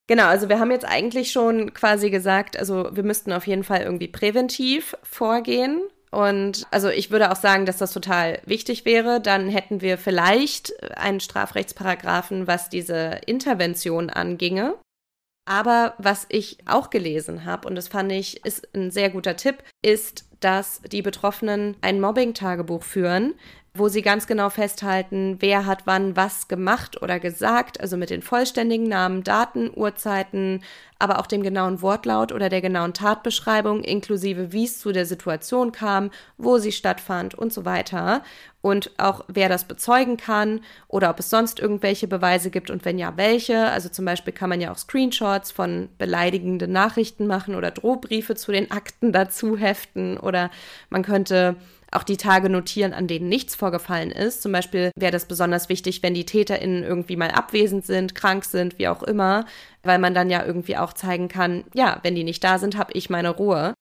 [0.06, 3.80] Genau, also wir haben jetzt eigentlich schon quasi gesagt, also wir müssten auf jeden Fall
[3.80, 5.80] irgendwie präventiv vorgehen.
[6.10, 9.20] Und also ich würde auch sagen, dass das total wichtig wäre.
[9.20, 14.74] Dann hätten wir vielleicht einen Strafrechtsparagraphen, was diese Intervention anginge.
[15.46, 19.62] Aber was ich auch gelesen habe, und das fand ich, ist ein sehr guter Tipp,
[19.82, 23.34] ist, dass die Betroffenen ein Mobbing-Tagebuch führen,
[23.76, 28.22] wo sie ganz genau festhalten, wer hat wann was gemacht oder gesagt, also mit den
[28.22, 30.62] vollständigen Namen, Daten, Uhrzeiten,
[31.00, 35.72] aber auch dem genauen Wortlaut oder der genauen Tatbeschreibung, inklusive wie es zu der Situation
[35.72, 38.22] kam, wo sie stattfand und so weiter.
[38.62, 42.96] Und auch wer das bezeugen kann oder ob es sonst irgendwelche Beweise gibt und wenn
[42.96, 43.66] ja, welche.
[43.70, 48.52] Also zum Beispiel kann man ja auch Screenshots von beleidigenden Nachrichten machen oder Drohbriefe zu
[48.52, 50.50] den Akten dazu heften oder
[50.90, 51.56] man könnte
[51.94, 54.42] auch die Tage notieren, an denen nichts vorgefallen ist.
[54.42, 58.78] Zum Beispiel wäre das besonders wichtig, wenn die TäterInnen irgendwie mal abwesend sind, krank sind,
[58.78, 59.46] wie auch immer,
[59.82, 62.92] weil man dann ja irgendwie auch zeigen kann, ja, wenn die nicht da sind, habe
[62.94, 63.74] ich meine Ruhe.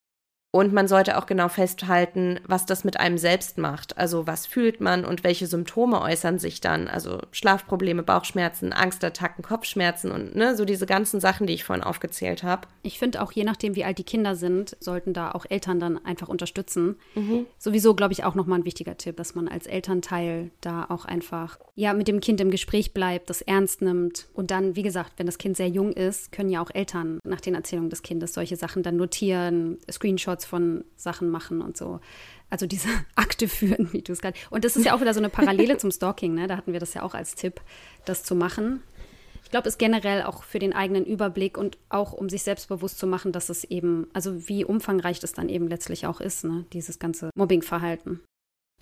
[0.56, 3.98] Und man sollte auch genau festhalten, was das mit einem selbst macht.
[3.98, 6.88] Also was fühlt man und welche Symptome äußern sich dann.
[6.88, 12.44] Also Schlafprobleme, Bauchschmerzen, Angstattacken, Kopfschmerzen und ne, so diese ganzen Sachen, die ich vorhin aufgezählt
[12.44, 12.68] habe.
[12.84, 16.06] Ich finde auch, je nachdem, wie alt die Kinder sind, sollten da auch Eltern dann
[16.06, 16.98] einfach unterstützen.
[17.16, 17.48] Mhm.
[17.58, 21.58] Sowieso, glaube ich, auch nochmal ein wichtiger Tipp, dass man als Elternteil da auch einfach
[21.74, 24.28] ja mit dem Kind im Gespräch bleibt, das ernst nimmt.
[24.36, 27.42] Und dann, wie gesagt, wenn das Kind sehr jung ist, können ja auch Eltern nach
[27.42, 32.00] den Erzählungen des Kindes solche Sachen dann notieren, Screenshots Screenshots von Sachen machen und so.
[32.50, 34.38] Also diese Akte führen, wie du es gerade.
[34.50, 36.48] Und das ist ja auch wieder so eine Parallele zum Stalking, ne?
[36.48, 37.62] Da hatten wir das ja auch als Tipp,
[38.06, 38.84] das zu machen.
[39.44, 43.06] Ich glaube, es generell auch für den eigenen Überblick und auch um sich selbstbewusst zu
[43.06, 46.66] machen, dass es eben, also wie umfangreich das dann eben letztlich auch ist, ne?
[46.74, 48.22] Dieses ganze Mobbingverhalten.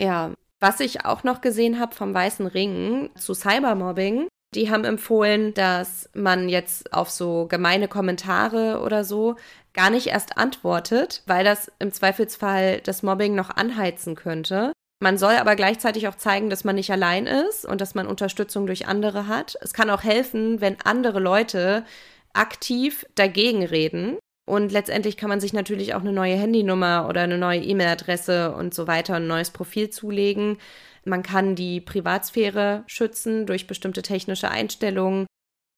[0.00, 5.54] Ja, was ich auch noch gesehen habe vom Weißen Ring zu Cybermobbing, die haben empfohlen,
[5.54, 9.36] dass man jetzt auf so gemeine Kommentare oder so
[9.74, 14.72] gar nicht erst antwortet, weil das im Zweifelsfall das Mobbing noch anheizen könnte.
[15.00, 18.66] Man soll aber gleichzeitig auch zeigen, dass man nicht allein ist und dass man Unterstützung
[18.66, 19.56] durch andere hat.
[19.60, 21.84] Es kann auch helfen, wenn andere Leute
[22.32, 24.18] aktiv dagegen reden.
[24.44, 28.74] Und letztendlich kann man sich natürlich auch eine neue Handynummer oder eine neue E-Mail-Adresse und
[28.74, 30.58] so weiter, ein neues Profil zulegen.
[31.04, 35.26] Man kann die Privatsphäre schützen durch bestimmte technische Einstellungen.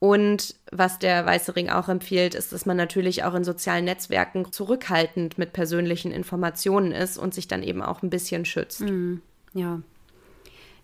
[0.05, 4.53] Und was der Weiße Ring auch empfiehlt, ist, dass man natürlich auch in sozialen Netzwerken
[4.53, 8.83] zurückhaltend mit persönlichen Informationen ist und sich dann eben auch ein bisschen schützt.
[8.83, 9.23] Mm,
[9.55, 9.81] ja,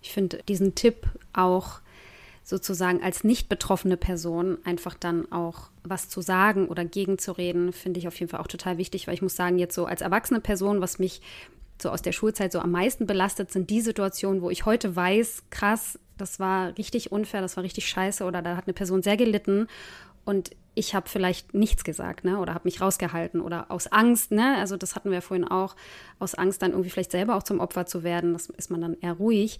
[0.01, 1.81] ich finde diesen Tipp auch
[2.43, 8.07] sozusagen als nicht betroffene Person einfach dann auch was zu sagen oder gegenzureden, finde ich
[8.07, 10.81] auf jeden Fall auch total wichtig, weil ich muss sagen, jetzt so als erwachsene Person,
[10.81, 11.21] was mich
[11.79, 15.43] so aus der Schulzeit so am meisten belastet, sind die Situationen, wo ich heute weiß,
[15.51, 19.17] krass, das war richtig unfair, das war richtig scheiße oder da hat eine Person sehr
[19.17, 19.67] gelitten
[20.23, 24.55] und ich habe vielleicht nichts gesagt, ne, oder habe mich rausgehalten oder aus Angst, ne,
[24.57, 25.75] also das hatten wir vorhin auch,
[26.19, 28.97] aus Angst dann irgendwie vielleicht selber auch zum Opfer zu werden, das ist man dann
[29.01, 29.59] eher ruhig.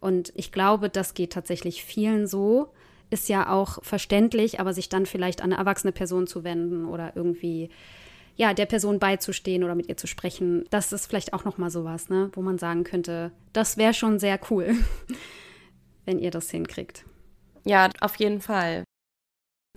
[0.00, 2.72] Und ich glaube, das geht tatsächlich vielen so,
[3.10, 7.12] ist ja auch verständlich, aber sich dann vielleicht an eine erwachsene Person zu wenden oder
[7.16, 7.70] irgendwie
[8.36, 11.70] ja, der Person beizustehen oder mit ihr zu sprechen, das ist vielleicht auch noch mal
[11.70, 14.74] sowas, ne, wo man sagen könnte, das wäre schon sehr cool,
[16.04, 17.04] wenn ihr das hinkriegt.
[17.64, 18.84] Ja, auf jeden Fall.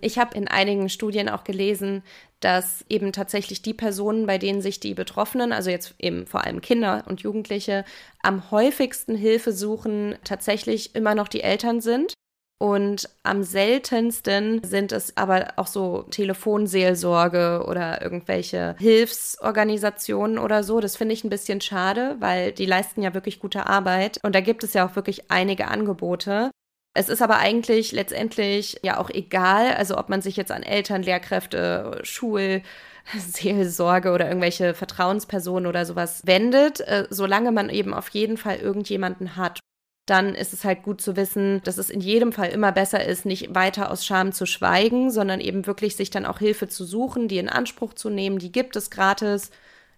[0.02, 2.02] Ich habe in einigen Studien auch gelesen,
[2.40, 6.60] dass eben tatsächlich die Personen, bei denen sich die Betroffenen, also jetzt eben vor allem
[6.60, 7.84] Kinder und Jugendliche,
[8.22, 12.12] am häufigsten Hilfe suchen, tatsächlich immer noch die Eltern sind.
[12.58, 20.80] Und am seltensten sind es aber auch so Telefonseelsorge oder irgendwelche Hilfsorganisationen oder so.
[20.80, 24.18] Das finde ich ein bisschen schade, weil die leisten ja wirklich gute Arbeit.
[24.22, 26.50] Und da gibt es ja auch wirklich einige Angebote.
[26.94, 31.02] Es ist aber eigentlich letztendlich ja auch egal, also ob man sich jetzt an Eltern,
[31.02, 32.62] Lehrkräfte, Schul,
[33.18, 39.36] Seelsorge oder irgendwelche Vertrauenspersonen oder sowas wendet, äh, solange man eben auf jeden Fall irgendjemanden
[39.36, 39.60] hat.
[40.06, 43.26] Dann ist es halt gut zu wissen, dass es in jedem Fall immer besser ist,
[43.26, 47.26] nicht weiter aus Scham zu schweigen, sondern eben wirklich sich dann auch Hilfe zu suchen,
[47.26, 48.38] die in Anspruch zu nehmen.
[48.38, 49.50] Die gibt es gratis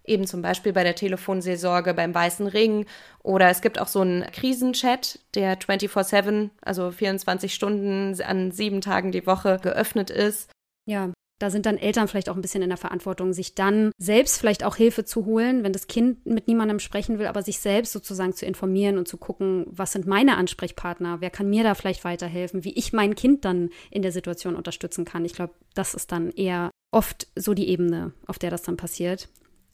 [0.08, 2.86] eben zum Beispiel bei der Telefonseelsorge beim Weißen Ring.
[3.22, 9.12] Oder es gibt auch so einen Krisenchat, der 24-7, also 24 Stunden an sieben Tagen
[9.12, 10.50] die Woche geöffnet ist.
[10.86, 14.38] Ja, da sind dann Eltern vielleicht auch ein bisschen in der Verantwortung, sich dann selbst
[14.38, 17.92] vielleicht auch Hilfe zu holen, wenn das Kind mit niemandem sprechen will, aber sich selbst
[17.92, 22.04] sozusagen zu informieren und zu gucken, was sind meine Ansprechpartner, wer kann mir da vielleicht
[22.04, 25.24] weiterhelfen, wie ich mein Kind dann in der Situation unterstützen kann.
[25.24, 29.28] Ich glaube, das ist dann eher oft so die Ebene, auf der das dann passiert.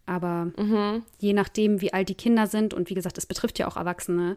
[0.06, 1.02] Aber mhm.
[1.18, 4.36] je nachdem, wie alt die Kinder sind und wie gesagt, es betrifft ja auch Erwachsene,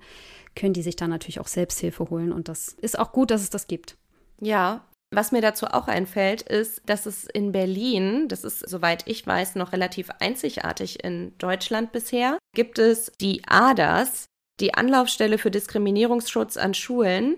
[0.56, 2.32] können die sich dann natürlich auch Selbsthilfe holen.
[2.32, 3.98] Und das ist auch gut, dass es das gibt.
[4.40, 9.26] Ja, was mir dazu auch einfällt, ist, dass es in Berlin, das ist soweit ich
[9.26, 14.26] weiß noch relativ einzigartig in Deutschland bisher, gibt es die ADAS,
[14.60, 17.38] die Anlaufstelle für Diskriminierungsschutz an Schulen.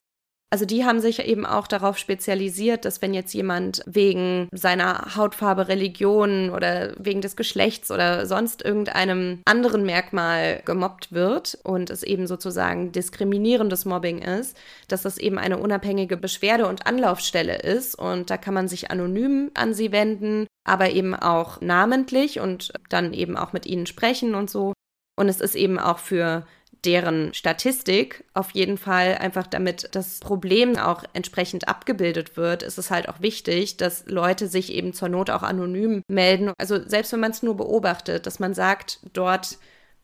[0.52, 5.68] Also die haben sich eben auch darauf spezialisiert, dass wenn jetzt jemand wegen seiner Hautfarbe,
[5.68, 12.26] Religion oder wegen des Geschlechts oder sonst irgendeinem anderen Merkmal gemobbt wird und es eben
[12.26, 14.58] sozusagen diskriminierendes Mobbing ist,
[14.88, 19.52] dass das eben eine unabhängige Beschwerde- und Anlaufstelle ist und da kann man sich anonym
[19.54, 24.50] an sie wenden, aber eben auch namentlich und dann eben auch mit ihnen sprechen und
[24.50, 24.74] so.
[25.16, 26.48] Und es ist eben auch für
[26.86, 32.92] deren Statistik auf jeden Fall einfach damit das Problem auch entsprechend abgebildet wird, ist es
[32.92, 36.54] halt auch wichtig, dass Leute sich eben zur Not auch anonym melden.
[36.58, 39.58] Also selbst wenn man es nur beobachtet, dass man sagt, dort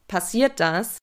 [0.07, 0.97] passiert das,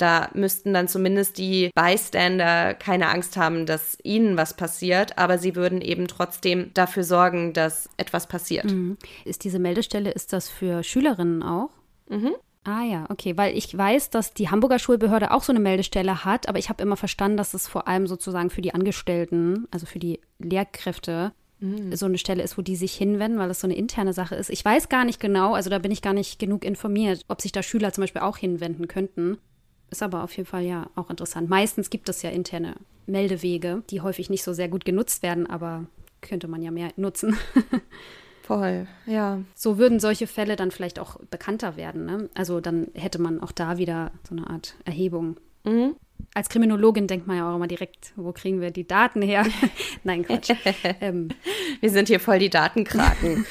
[0.00, 5.54] da müssten dann zumindest die Bystander keine Angst haben, dass ihnen was passiert, aber sie
[5.54, 8.64] würden eben trotzdem dafür sorgen, dass etwas passiert.
[8.64, 8.96] Mhm.
[9.26, 11.70] Ist diese Meldestelle, ist das für Schülerinnen auch?
[12.08, 12.34] Mhm.
[12.64, 16.48] Ah ja, okay, weil ich weiß, dass die Hamburger Schulbehörde auch so eine Meldestelle hat,
[16.48, 19.98] aber ich habe immer verstanden, dass es vor allem sozusagen für die Angestellten, also für
[19.98, 21.96] die Lehrkräfte, mhm.
[21.96, 24.50] so eine Stelle ist, wo die sich hinwenden, weil das so eine interne Sache ist.
[24.50, 27.52] Ich weiß gar nicht genau, also da bin ich gar nicht genug informiert, ob sich
[27.52, 29.38] da Schüler zum Beispiel auch hinwenden könnten.
[29.90, 31.48] Ist aber auf jeden Fall ja auch interessant.
[31.48, 32.74] Meistens gibt es ja interne
[33.06, 35.86] Meldewege, die häufig nicht so sehr gut genutzt werden, aber
[36.20, 37.36] könnte man ja mehr nutzen.
[38.50, 39.38] Voll, ja.
[39.54, 42.04] So würden solche Fälle dann vielleicht auch bekannter werden.
[42.04, 42.28] Ne?
[42.34, 45.36] Also dann hätte man auch da wieder so eine Art Erhebung.
[45.62, 45.94] Mhm.
[46.34, 49.46] Als Kriminologin denkt man ja auch immer direkt, wo kriegen wir die Daten her?
[50.02, 50.50] Nein, Quatsch.
[51.00, 51.28] ähm.
[51.78, 53.46] Wir sind hier voll die Datenkraken.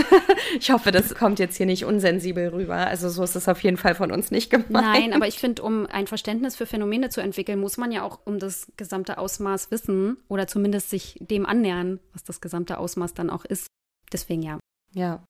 [0.58, 2.76] ich hoffe, das kommt jetzt hier nicht unsensibel rüber.
[2.76, 4.70] Also so ist es auf jeden Fall von uns nicht gemeint.
[4.70, 8.20] Nein, aber ich finde, um ein Verständnis für Phänomene zu entwickeln, muss man ja auch
[8.26, 13.30] um das gesamte Ausmaß wissen oder zumindest sich dem annähern, was das gesamte Ausmaß dann
[13.30, 13.66] auch ist.
[14.12, 14.58] Deswegen ja.
[14.94, 15.22] Ja.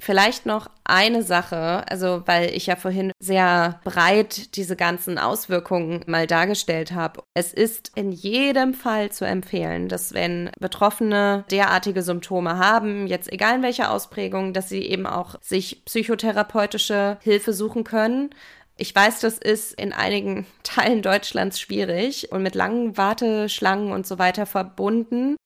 [0.00, 6.26] Vielleicht noch eine Sache, also weil ich ja vorhin sehr breit diese ganzen Auswirkungen mal
[6.26, 7.22] dargestellt habe.
[7.32, 13.56] Es ist in jedem Fall zu empfehlen, dass wenn Betroffene derartige Symptome haben, jetzt egal
[13.56, 18.30] in welcher Ausprägung, dass sie eben auch sich psychotherapeutische Hilfe suchen können.
[18.76, 24.18] Ich weiß, das ist in einigen Teilen Deutschlands schwierig und mit langen Warteschlangen und so
[24.18, 25.36] weiter verbunden.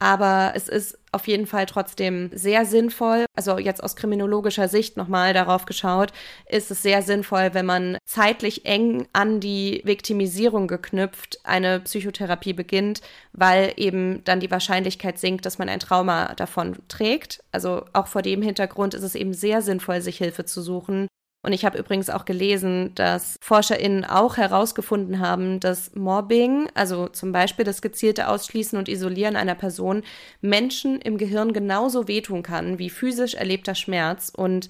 [0.00, 3.24] Aber es ist auf jeden Fall trotzdem sehr sinnvoll.
[3.34, 6.12] Also jetzt aus kriminologischer Sicht nochmal darauf geschaut,
[6.48, 13.00] ist es sehr sinnvoll, wenn man zeitlich eng an die Viktimisierung geknüpft eine Psychotherapie beginnt,
[13.32, 17.40] weil eben dann die Wahrscheinlichkeit sinkt, dass man ein Trauma davon trägt.
[17.50, 21.08] Also auch vor dem Hintergrund ist es eben sehr sinnvoll, sich Hilfe zu suchen.
[21.42, 27.30] Und ich habe übrigens auch gelesen, dass ForscherInnen auch herausgefunden haben, dass Mobbing, also zum
[27.30, 30.02] Beispiel das gezielte Ausschließen und Isolieren einer Person,
[30.40, 34.32] Menschen im Gehirn genauso wehtun kann wie physisch erlebter Schmerz.
[34.34, 34.68] Und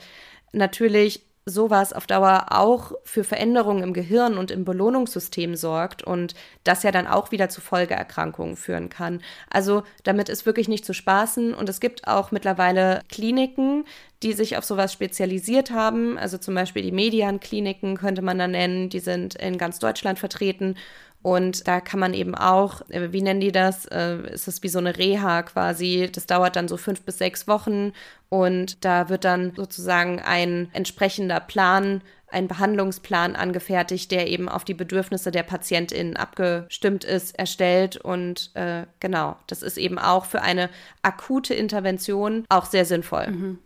[0.53, 6.35] natürlich sowas auf Dauer auch für Veränderungen im Gehirn und im Belohnungssystem sorgt und
[6.65, 9.21] das ja dann auch wieder zu Folgeerkrankungen führen kann.
[9.51, 13.85] Also damit ist wirklich nicht zu spaßen und es gibt auch mittlerweile Kliniken,
[14.23, 16.19] die sich auf sowas spezialisiert haben.
[16.19, 20.77] Also zum Beispiel die Median-Kliniken könnte man da nennen, die sind in ganz Deutschland vertreten
[21.23, 23.87] und da kann man eben auch, äh, wie nennen die das?
[23.87, 26.09] Äh, ist es wie so eine Reha quasi.
[26.13, 27.93] Das dauert dann so fünf bis sechs Wochen
[28.29, 34.75] und da wird dann sozusagen ein entsprechender Plan ein Behandlungsplan angefertigt, der eben auf die
[34.75, 37.97] Bedürfnisse der PatientInnen abgestimmt ist, erstellt.
[37.97, 40.69] Und äh, genau, das ist eben auch für eine
[41.03, 43.29] akute Intervention auch sehr sinnvoll.
[43.29, 43.59] Mhm.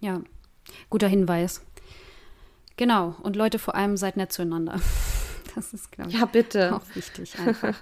[0.00, 0.20] Ja,
[0.88, 1.62] guter Hinweis.
[2.76, 4.80] Genau, und Leute, vor allem seid nett zueinander.
[5.54, 6.74] Das ist, glaube ich, ja, bitte.
[6.74, 7.76] auch wichtig einfach.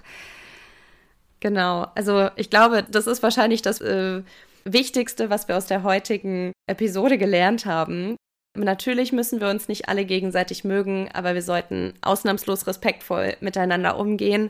[1.39, 1.87] genau.
[1.95, 4.23] Also ich glaube, das ist wahrscheinlich das äh,
[4.63, 8.15] Wichtigste, was wir aus der heutigen Episode gelernt haben.
[8.57, 14.49] Natürlich müssen wir uns nicht alle gegenseitig mögen, aber wir sollten ausnahmslos respektvoll miteinander umgehen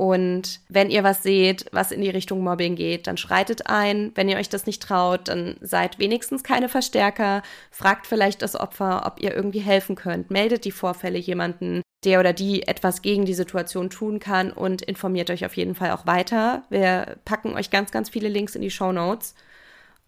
[0.00, 4.12] und wenn ihr was seht, was in die Richtung Mobbing geht, dann schreitet ein.
[4.14, 7.42] Wenn ihr euch das nicht traut, dann seid wenigstens keine Verstärker.
[7.70, 10.30] Fragt vielleicht das Opfer, ob ihr irgendwie helfen könnt.
[10.30, 15.28] Meldet die Vorfälle jemanden, der oder die etwas gegen die Situation tun kann und informiert
[15.28, 16.62] euch auf jeden Fall auch weiter.
[16.70, 19.34] Wir packen euch ganz, ganz viele Links in die Show Notes.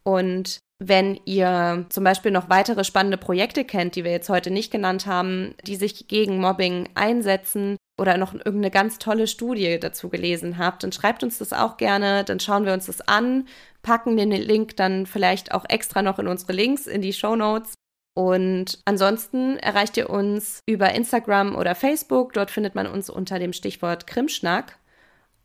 [0.05, 4.73] Und wenn ihr zum Beispiel noch weitere spannende Projekte kennt, die wir jetzt heute nicht
[4.73, 10.59] genannt haben, die sich gegen Mobbing einsetzen, oder noch irgendeine ganz tolle Studie dazu gelesen
[10.59, 13.47] habt, dann schreibt uns das auch gerne, dann schauen wir uns das an,
[13.83, 17.75] packen den Link dann vielleicht auch extra noch in unsere Links in die Show Notes.
[18.15, 22.35] Und ansonsten erreicht ihr uns über Instagram oder Facebook.
[22.35, 24.79] Dort findet man uns unter dem Stichwort Krimschnack.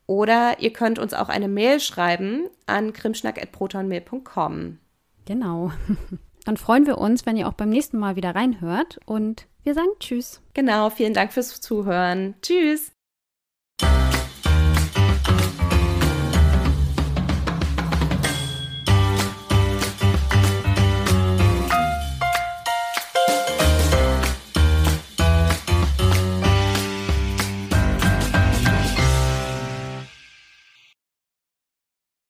[0.06, 4.80] Oder ihr könnt uns auch eine Mail schreiben an krimschnack.protonmail.com.
[5.26, 5.72] Genau.
[6.48, 9.90] Dann freuen wir uns, wenn ihr auch beim nächsten Mal wieder reinhört und wir sagen
[10.00, 10.42] Tschüss.
[10.54, 12.36] Genau, vielen Dank fürs Zuhören.
[12.42, 12.94] Tschüss.